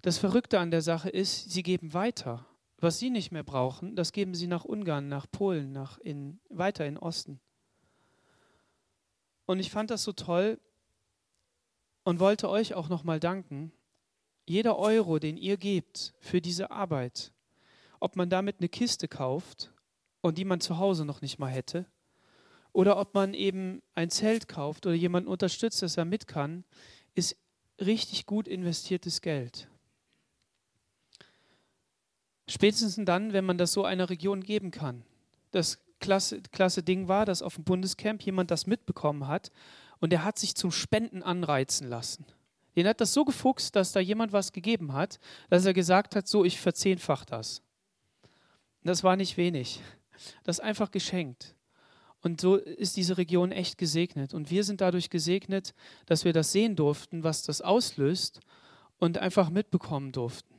Das 0.01 0.17
Verrückte 0.17 0.59
an 0.59 0.71
der 0.71 0.81
Sache 0.81 1.09
ist, 1.09 1.49
sie 1.49 1.63
geben 1.63 1.93
weiter. 1.93 2.45
Was 2.77 2.99
sie 2.99 3.09
nicht 3.09 3.31
mehr 3.31 3.43
brauchen, 3.43 3.95
das 3.95 4.11
geben 4.11 4.35
sie 4.35 4.47
nach 4.47 4.65
Ungarn, 4.65 5.07
nach 5.07 5.27
Polen, 5.31 5.71
nach 5.71 5.97
in, 5.99 6.39
weiter 6.49 6.85
in 6.85 6.97
Osten. 6.97 7.39
Und 9.45 9.59
ich 9.59 9.71
fand 9.71 9.91
das 9.91 10.03
so 10.03 10.11
toll 10.11 10.59
und 12.03 12.19
wollte 12.19 12.49
euch 12.49 12.73
auch 12.73 12.89
nochmal 12.89 13.19
danken. 13.19 13.71
Jeder 14.45 14.77
Euro, 14.77 15.19
den 15.19 15.37
ihr 15.37 15.57
gebt 15.57 16.13
für 16.19 16.41
diese 16.41 16.71
Arbeit, 16.71 17.31
ob 17.99 18.15
man 18.15 18.29
damit 18.29 18.59
eine 18.59 18.69
Kiste 18.69 19.07
kauft 19.07 19.73
und 20.21 20.37
die 20.37 20.45
man 20.45 20.61
zu 20.61 20.77
Hause 20.77 21.05
noch 21.05 21.21
nicht 21.21 21.39
mal 21.39 21.49
hätte, 21.49 21.85
oder 22.73 22.97
ob 22.97 23.13
man 23.13 23.33
eben 23.33 23.81
ein 23.93 24.09
Zelt 24.09 24.49
kauft 24.49 24.85
oder 24.85 24.95
jemanden 24.95 25.29
unterstützt, 25.29 25.81
dass 25.81 25.95
er 25.95 26.03
mit 26.03 26.27
kann, 26.27 26.65
ist 27.13 27.37
richtig 27.79 28.25
gut 28.25 28.49
investiertes 28.49 29.21
Geld. 29.21 29.69
Spätestens 32.47 32.97
dann, 33.05 33.33
wenn 33.33 33.45
man 33.45 33.57
das 33.57 33.73
so 33.73 33.83
einer 33.83 34.09
Region 34.09 34.41
geben 34.41 34.71
kann. 34.71 35.03
Das 35.51 35.79
klasse, 35.99 36.41
klasse 36.51 36.83
Ding 36.83 37.07
war, 37.07 37.25
dass 37.25 37.41
auf 37.41 37.55
dem 37.55 37.63
Bundescamp 37.63 38.21
jemand 38.21 38.51
das 38.51 38.67
mitbekommen 38.67 39.27
hat 39.27 39.51
und 39.99 40.11
der 40.11 40.23
hat 40.23 40.37
sich 40.37 40.55
zum 40.55 40.71
Spenden 40.71 41.23
anreizen 41.23 41.87
lassen. 41.87 42.25
Den 42.75 42.87
hat 42.87 42.99
das 43.01 43.13
so 43.13 43.23
gefuchst, 43.23 43.75
dass 43.75 43.93
da 43.93 43.99
jemand 43.99 44.33
was 44.33 44.51
gegeben 44.51 44.93
hat, 44.93 45.19
dass 45.49 45.65
er 45.65 45.73
gesagt 45.73 46.15
hat, 46.15 46.27
so, 46.27 46.43
ich 46.43 46.59
verzehnfach 46.59 47.23
das. 47.25 47.61
Das 48.83 49.03
war 49.03 49.15
nicht 49.15 49.37
wenig. 49.37 49.81
Das 50.43 50.59
ist 50.59 50.63
einfach 50.63 50.91
geschenkt. 50.91 51.55
Und 52.21 52.41
so 52.41 52.55
ist 52.55 52.97
diese 52.97 53.17
Region 53.17 53.51
echt 53.51 53.77
gesegnet. 53.77 54.33
Und 54.33 54.49
wir 54.49 54.63
sind 54.63 54.81
dadurch 54.81 55.09
gesegnet, 55.09 55.73
dass 56.05 56.25
wir 56.25 56.33
das 56.33 56.51
sehen 56.51 56.75
durften, 56.75 57.23
was 57.23 57.43
das 57.43 57.61
auslöst 57.61 58.39
und 58.97 59.17
einfach 59.17 59.49
mitbekommen 59.49 60.11
durften. 60.11 60.54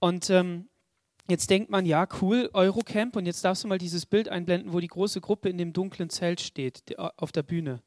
Und 0.00 0.28
ähm, 0.30 0.68
jetzt 1.28 1.48
denkt 1.50 1.70
man, 1.70 1.86
ja, 1.86 2.06
cool, 2.20 2.50
Eurocamp. 2.52 3.16
Und 3.16 3.26
jetzt 3.26 3.44
darfst 3.44 3.64
du 3.64 3.68
mal 3.68 3.78
dieses 3.78 4.06
Bild 4.06 4.28
einblenden, 4.28 4.72
wo 4.72 4.80
die 4.80 4.88
große 4.88 5.20
Gruppe 5.20 5.48
in 5.48 5.58
dem 5.58 5.72
dunklen 5.72 6.10
Zelt 6.10 6.40
steht, 6.40 6.98
auf 6.98 7.32
der 7.32 7.42
Bühne. 7.42 7.82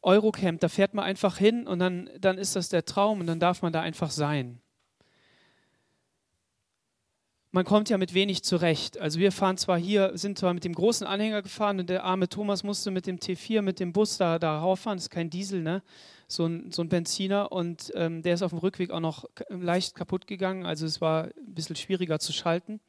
Eurocamp, 0.00 0.60
da 0.60 0.68
fährt 0.68 0.94
man 0.94 1.04
einfach 1.04 1.36
hin 1.36 1.66
und 1.66 1.78
dann, 1.78 2.10
dann 2.18 2.38
ist 2.38 2.56
das 2.56 2.68
der 2.68 2.84
Traum 2.84 3.20
und 3.20 3.26
dann 3.26 3.38
darf 3.38 3.62
man 3.62 3.72
da 3.72 3.80
einfach 3.80 4.10
sein 4.10 4.61
man 7.52 7.66
kommt 7.66 7.90
ja 7.90 7.98
mit 7.98 8.14
wenig 8.14 8.42
zurecht. 8.42 8.98
Also 8.98 9.20
wir 9.20 9.30
fahren 9.30 9.58
zwar 9.58 9.78
hier, 9.78 10.12
sind 10.14 10.38
zwar 10.38 10.54
mit 10.54 10.64
dem 10.64 10.74
großen 10.74 11.06
Anhänger 11.06 11.42
gefahren 11.42 11.78
und 11.78 11.90
der 11.90 12.02
arme 12.02 12.28
Thomas 12.28 12.64
musste 12.64 12.90
mit 12.90 13.06
dem 13.06 13.18
T4, 13.18 13.60
mit 13.60 13.78
dem 13.78 13.92
Bus 13.92 14.16
da, 14.16 14.38
da 14.38 14.58
rauffahren, 14.58 14.96
das 14.96 15.04
ist 15.04 15.10
kein 15.10 15.28
Diesel, 15.28 15.62
ne? 15.62 15.82
so, 16.32 16.46
ein, 16.46 16.72
so 16.72 16.82
ein 16.82 16.88
Benziner 16.88 17.52
und 17.52 17.92
ähm, 17.94 18.22
der 18.22 18.34
ist 18.34 18.42
auf 18.42 18.50
dem 18.50 18.58
Rückweg 18.58 18.90
auch 18.90 19.00
noch 19.00 19.26
leicht 19.50 19.94
kaputt 19.94 20.26
gegangen, 20.26 20.64
also 20.64 20.86
es 20.86 21.00
war 21.02 21.24
ein 21.24 21.54
bisschen 21.54 21.76
schwieriger 21.76 22.18
zu 22.18 22.32
schalten. 22.32 22.80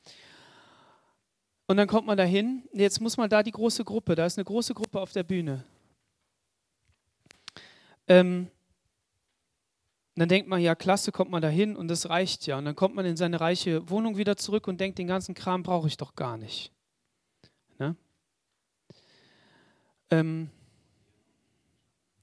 Und 1.67 1.78
dann 1.78 1.88
kommt 1.88 2.08
man 2.08 2.17
da 2.17 2.23
hin, 2.23 2.63
jetzt 2.73 3.02
muss 3.02 3.17
man 3.17 3.30
da 3.30 3.43
die 3.43 3.52
große 3.52 3.84
Gruppe, 3.84 4.15
da 4.15 4.26
ist 4.26 4.38
eine 4.38 4.45
große 4.45 4.73
Gruppe 4.73 5.02
auf 5.02 5.12
der 5.12 5.23
Bühne. 5.23 5.65
Ähm, 8.08 8.47
und 10.15 10.19
dann 10.19 10.30
denkt 10.30 10.47
man, 10.47 10.62
ja, 10.62 10.76
klasse, 10.76 11.12
kommt 11.12 11.32
man 11.32 11.41
da 11.41 11.47
hin 11.47 11.76
und 11.76 11.88
das 11.88 12.08
reicht 12.08 12.45
ja. 12.45 12.60
Und 12.60 12.65
dann 12.65 12.76
kommt 12.76 12.93
man 12.93 13.04
in 13.04 13.17
seine 13.17 13.39
reiche 13.41 13.89
Wohnung 13.89 14.15
wieder 14.15 14.38
zurück 14.38 14.67
und 14.67 14.80
denkt, 14.80 14.99
den 14.99 15.08
ganzen 15.08 15.34
Kram 15.34 15.63
brauche 15.63 15.88
ich 15.88 15.97
doch 15.97 16.15
gar 16.15 16.38
nicht. 16.38 16.71
Ne? 17.80 17.95
Ähm, 20.12 20.52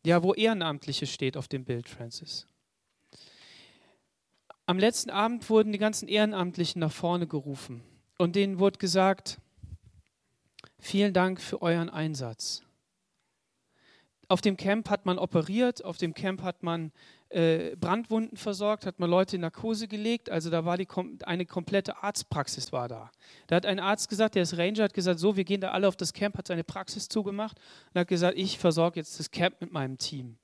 ja, 0.06 0.22
wo 0.22 0.34
Ehrenamtliche 0.34 1.08
steht 1.08 1.36
auf 1.36 1.48
dem 1.48 1.64
Bild, 1.64 1.88
Francis. 1.88 2.46
Am 4.66 4.78
letzten 4.78 5.10
Abend 5.10 5.50
wurden 5.50 5.72
die 5.72 5.78
ganzen 5.78 6.06
Ehrenamtlichen 6.06 6.78
nach 6.78 6.92
vorne 6.92 7.26
gerufen 7.26 7.82
und 8.18 8.36
denen 8.36 8.60
wurde 8.60 8.78
gesagt, 8.78 9.40
vielen 10.78 11.12
Dank 11.12 11.40
für 11.40 11.60
euren 11.60 11.90
Einsatz. 11.90 12.62
Auf 14.28 14.40
dem 14.40 14.56
Camp 14.56 14.88
hat 14.90 15.06
man 15.06 15.18
operiert, 15.18 15.84
auf 15.84 15.98
dem 15.98 16.14
Camp 16.14 16.42
hat 16.42 16.62
man 16.62 16.92
äh, 17.30 17.76
Brandwunden 17.76 18.36
versorgt, 18.36 18.86
hat 18.86 18.98
man 18.98 19.08
Leute 19.08 19.36
in 19.36 19.42
Narkose 19.42 19.86
gelegt. 19.88 20.30
Also 20.30 20.50
da 20.50 20.64
war 20.64 20.76
die, 20.76 20.88
eine 21.24 21.46
komplette 21.46 22.02
Arztpraxis 22.02 22.72
war 22.72 22.88
da. 22.88 23.10
Da 23.46 23.56
hat 23.56 23.66
ein 23.66 23.78
Arzt 23.78 24.08
gesagt, 24.08 24.34
der 24.34 24.42
ist 24.42 24.58
Ranger, 24.58 24.84
hat 24.84 24.94
gesagt, 24.94 25.20
so, 25.20 25.36
wir 25.36 25.44
gehen 25.44 25.60
da 25.60 25.70
alle 25.70 25.86
auf 25.86 25.96
das 25.96 26.12
Camp, 26.12 26.36
hat 26.36 26.48
seine 26.48 26.64
Praxis 26.64 27.08
zugemacht 27.08 27.58
und 27.92 28.00
hat 28.00 28.08
gesagt, 28.08 28.36
ich 28.36 28.58
versorge 28.58 28.98
jetzt 28.98 29.18
das 29.20 29.30
Camp 29.30 29.60
mit 29.60 29.72
meinem 29.72 29.96
Team. 29.96 30.36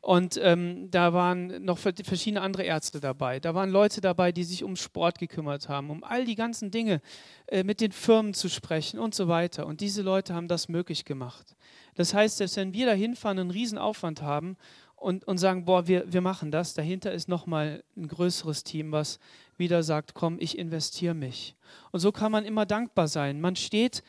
Und 0.00 0.38
ähm, 0.42 0.90
da 0.90 1.12
waren 1.12 1.64
noch 1.64 1.76
verschiedene 1.76 2.40
andere 2.40 2.62
Ärzte 2.62 3.00
dabei. 3.00 3.40
Da 3.40 3.54
waren 3.54 3.68
Leute 3.68 4.00
dabei, 4.00 4.30
die 4.30 4.44
sich 4.44 4.62
um 4.62 4.76
Sport 4.76 5.18
gekümmert 5.18 5.68
haben, 5.68 5.90
um 5.90 6.04
all 6.04 6.24
die 6.24 6.36
ganzen 6.36 6.70
Dinge 6.70 7.02
äh, 7.48 7.64
mit 7.64 7.80
den 7.80 7.90
Firmen 7.90 8.32
zu 8.32 8.48
sprechen 8.48 9.00
und 9.00 9.14
so 9.14 9.26
weiter. 9.28 9.66
Und 9.66 9.80
diese 9.80 10.02
Leute 10.02 10.34
haben 10.34 10.48
das 10.48 10.68
möglich 10.68 11.04
gemacht. 11.04 11.56
Das 11.96 12.14
heißt, 12.14 12.38
selbst 12.38 12.56
wenn 12.56 12.72
wir 12.72 12.86
da 12.86 12.92
hinfahren, 12.92 13.40
einen 13.40 13.50
Riesenaufwand 13.50 14.22
haben 14.22 14.56
und, 15.00 15.26
und 15.26 15.38
sagen, 15.38 15.64
boah, 15.64 15.86
wir, 15.86 16.12
wir 16.12 16.20
machen 16.20 16.50
das. 16.50 16.74
Dahinter 16.74 17.12
ist 17.12 17.28
nochmal 17.28 17.82
ein 17.96 18.08
größeres 18.08 18.64
Team, 18.64 18.92
was 18.92 19.18
wieder 19.56 19.82
sagt, 19.82 20.14
komm, 20.14 20.38
ich 20.40 20.58
investiere 20.58 21.14
mich. 21.14 21.54
Und 21.90 22.00
so 22.00 22.12
kann 22.12 22.32
man 22.32 22.44
immer 22.44 22.66
dankbar 22.66 23.08
sein. 23.08 23.40
Man 23.40 23.56
steht 23.56 24.02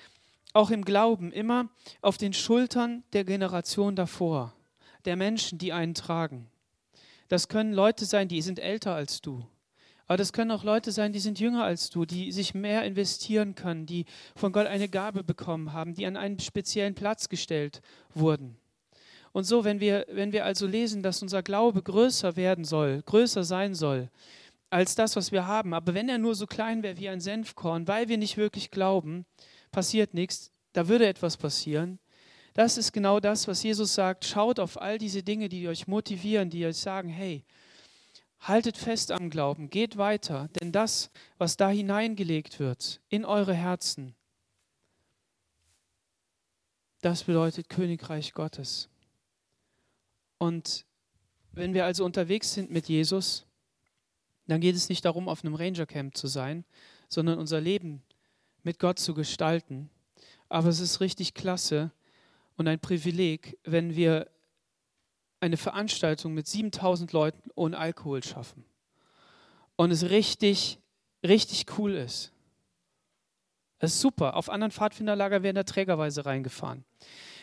auch 0.53 0.71
im 0.71 0.83
Glauben 0.83 1.31
immer 1.31 1.69
auf 2.01 2.17
den 2.17 2.33
Schultern 2.33 3.03
der 3.13 3.23
Generation 3.23 3.95
davor, 3.95 4.53
der 5.05 5.15
Menschen, 5.15 5.57
die 5.57 5.73
einen 5.73 5.93
tragen. 5.93 6.47
Das 7.27 7.47
können 7.47 7.73
Leute 7.73 8.05
sein, 8.05 8.27
die 8.27 8.41
sind 8.41 8.59
älter 8.59 8.95
als 8.95 9.21
du. 9.21 9.45
Aber 10.07 10.17
das 10.17 10.33
können 10.33 10.49
auch 10.49 10.63
Leute 10.63 10.91
sein, 10.91 11.13
die 11.13 11.19
sind 11.19 11.39
jünger 11.39 11.63
als 11.63 11.91
du, 11.91 12.03
die 12.03 12.31
sich 12.31 12.55
mehr 12.55 12.83
investieren 12.83 13.53
können, 13.53 13.85
die 13.85 14.05
von 14.35 14.51
Gott 14.51 14.65
eine 14.65 14.89
Gabe 14.89 15.23
bekommen 15.23 15.71
haben, 15.71 15.93
die 15.93 16.07
an 16.07 16.17
einen 16.17 16.39
speziellen 16.39 16.95
Platz 16.95 17.29
gestellt 17.29 17.83
wurden. 18.15 18.57
Und 19.31 19.43
so, 19.43 19.63
wenn 19.63 19.79
wir, 19.79 20.05
wenn 20.09 20.31
wir 20.31 20.45
also 20.45 20.65
lesen, 20.65 21.03
dass 21.03 21.21
unser 21.21 21.43
Glaube 21.43 21.81
größer 21.81 22.35
werden 22.35 22.65
soll, 22.65 23.01
größer 23.05 23.43
sein 23.43 23.75
soll 23.75 24.09
als 24.69 24.95
das, 24.95 25.15
was 25.15 25.31
wir 25.31 25.47
haben, 25.47 25.73
aber 25.73 25.93
wenn 25.93 26.09
er 26.09 26.17
nur 26.17 26.35
so 26.35 26.45
klein 26.45 26.83
wäre 26.83 26.97
wie 26.97 27.09
ein 27.09 27.21
Senfkorn, 27.21 27.87
weil 27.87 28.07
wir 28.07 28.17
nicht 28.17 28.37
wirklich 28.37 28.69
glauben, 28.69 29.25
passiert 29.71 30.13
nichts, 30.13 30.51
da 30.73 30.87
würde 30.87 31.07
etwas 31.07 31.37
passieren. 31.37 31.99
Das 32.53 32.77
ist 32.77 32.91
genau 32.91 33.19
das, 33.19 33.47
was 33.47 33.63
Jesus 33.63 33.95
sagt. 33.95 34.25
Schaut 34.25 34.59
auf 34.59 34.79
all 34.79 34.97
diese 34.97 35.23
Dinge, 35.23 35.49
die 35.49 35.67
euch 35.67 35.87
motivieren, 35.87 36.49
die 36.49 36.65
euch 36.65 36.77
sagen, 36.77 37.09
hey, 37.09 37.43
haltet 38.41 38.77
fest 38.77 39.11
am 39.11 39.29
Glauben, 39.29 39.69
geht 39.69 39.97
weiter, 39.97 40.49
denn 40.59 40.71
das, 40.71 41.09
was 41.37 41.57
da 41.57 41.69
hineingelegt 41.69 42.59
wird 42.59 43.01
in 43.09 43.25
eure 43.25 43.53
Herzen, 43.53 44.15
das 47.01 47.23
bedeutet 47.23 47.69
Königreich 47.69 48.33
Gottes. 48.33 48.89
Und 50.39 50.85
wenn 51.51 51.75
wir 51.75 51.85
also 51.85 52.03
unterwegs 52.03 52.53
sind 52.53 52.71
mit 52.71 52.87
Jesus, 52.87 53.45
dann 54.47 54.61
geht 54.61 54.75
es 54.75 54.89
nicht 54.89 55.05
darum, 55.05 55.29
auf 55.29 55.43
einem 55.43 55.53
Rangercamp 55.53 56.17
zu 56.17 56.25
sein, 56.25 56.65
sondern 57.07 57.37
unser 57.37 57.61
Leben 57.61 58.01
mit 58.63 58.79
Gott 58.79 58.97
zu 58.97 59.13
gestalten. 59.13 59.91
Aber 60.47 60.69
es 60.69 60.79
ist 60.79 61.01
richtig 61.01 61.35
klasse 61.35 61.91
und 62.57 62.67
ein 62.67 62.79
Privileg, 62.79 63.59
wenn 63.63 63.95
wir 63.95 64.27
eine 65.39 65.57
Veranstaltung 65.57 66.33
mit 66.33 66.47
7000 66.47 67.13
Leuten 67.13 67.49
ohne 67.55 67.77
Alkohol 67.77 68.23
schaffen 68.23 68.65
und 69.75 69.91
es 69.91 70.09
richtig, 70.09 70.79
richtig 71.23 71.65
cool 71.77 71.93
ist. 71.93 72.33
Das 73.79 73.93
ist 73.93 74.01
super. 74.01 74.35
Auf 74.35 74.49
anderen 74.49 74.71
Pfadfinderlager 74.71 75.41
werden 75.41 75.55
da 75.55 75.63
trägerweise 75.63 76.25
reingefahren. 76.25 76.83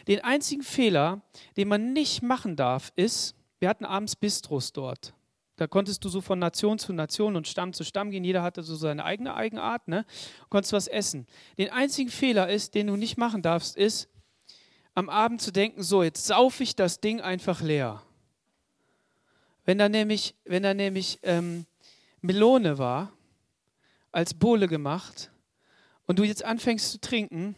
Den 0.08 0.22
einzigen 0.22 0.62
Fehler, 0.62 1.22
den 1.56 1.68
man 1.68 1.92
nicht 1.92 2.22
machen 2.22 2.56
darf, 2.56 2.92
ist, 2.96 3.34
wir 3.58 3.68
hatten 3.68 3.84
abends 3.84 4.16
Bistros 4.16 4.72
dort. 4.72 5.14
Da 5.56 5.66
konntest 5.66 6.04
du 6.04 6.08
so 6.10 6.20
von 6.20 6.38
Nation 6.38 6.78
zu 6.78 6.92
Nation 6.92 7.34
und 7.34 7.48
Stamm 7.48 7.72
zu 7.72 7.82
Stamm 7.82 8.10
gehen. 8.10 8.24
Jeder 8.24 8.42
hatte 8.42 8.62
so 8.62 8.76
seine 8.76 9.04
eigene 9.04 9.34
Eigenart, 9.34 9.88
ne? 9.88 10.04
Und 10.42 10.50
konntest 10.50 10.74
was 10.74 10.86
essen. 10.86 11.26
Den 11.56 11.70
einzigen 11.70 12.10
Fehler 12.10 12.50
ist, 12.50 12.74
den 12.74 12.88
du 12.88 12.96
nicht 12.96 13.16
machen 13.16 13.40
darfst, 13.40 13.76
ist, 13.76 14.10
am 14.94 15.08
Abend 15.08 15.40
zu 15.40 15.52
denken, 15.52 15.82
so, 15.82 16.02
jetzt 16.02 16.26
saufe 16.26 16.62
ich 16.62 16.76
das 16.76 17.00
Ding 17.00 17.20
einfach 17.20 17.62
leer. 17.62 18.02
Wenn 19.64 19.78
da 19.78 19.88
nämlich, 19.88 20.34
wenn 20.44 20.62
da 20.62 20.74
nämlich 20.74 21.18
ähm, 21.22 21.66
Melone 22.20 22.78
war, 22.78 23.12
als 24.12 24.34
Bohle 24.34 24.68
gemacht, 24.68 25.30
und 26.06 26.18
du 26.18 26.24
jetzt 26.24 26.44
anfängst 26.44 26.92
zu 26.92 27.00
trinken, 27.00 27.56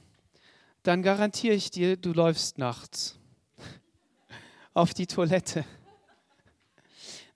dann 0.82 1.02
garantiere 1.02 1.54
ich 1.54 1.70
dir, 1.70 1.96
du 1.96 2.12
läufst 2.12 2.58
nachts 2.58 3.18
auf 4.74 4.94
die 4.94 5.06
Toilette. 5.06 5.64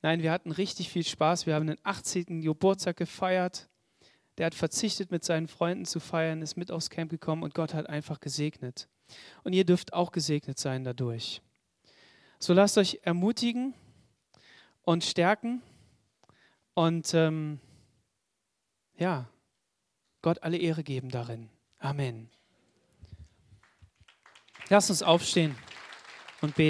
Nein, 0.02 0.22
wir 0.22 0.32
hatten 0.32 0.50
richtig 0.50 0.88
viel 0.88 1.04
Spaß. 1.04 1.46
Wir 1.46 1.54
haben 1.54 1.66
den 1.68 1.78
18. 1.84 2.42
Geburtstag 2.42 2.96
gefeiert. 2.96 3.68
Der 4.38 4.46
hat 4.46 4.54
verzichtet, 4.54 5.10
mit 5.10 5.24
seinen 5.24 5.46
Freunden 5.46 5.84
zu 5.84 6.00
feiern, 6.00 6.42
ist 6.42 6.56
mit 6.56 6.70
aufs 6.70 6.90
Camp 6.90 7.10
gekommen 7.10 7.42
und 7.42 7.54
Gott 7.54 7.74
hat 7.74 7.88
einfach 7.88 8.18
gesegnet. 8.18 8.88
Und 9.44 9.52
ihr 9.52 9.64
dürft 9.64 9.92
auch 9.92 10.10
gesegnet 10.10 10.58
sein 10.58 10.84
dadurch. 10.84 11.42
So 12.38 12.52
lasst 12.52 12.78
euch 12.78 13.00
ermutigen 13.02 13.74
und 14.82 15.04
stärken 15.04 15.62
Und 16.74 17.14
ähm, 17.14 17.60
ja, 18.96 19.28
Gott 20.22 20.42
alle 20.42 20.56
Ehre 20.56 20.82
geben 20.82 21.10
darin. 21.10 21.50
Amen. 21.78 22.30
Lass 24.72 24.88
uns 24.88 25.02
aufstehen 25.02 25.54
und 26.40 26.54
beten. 26.54 26.60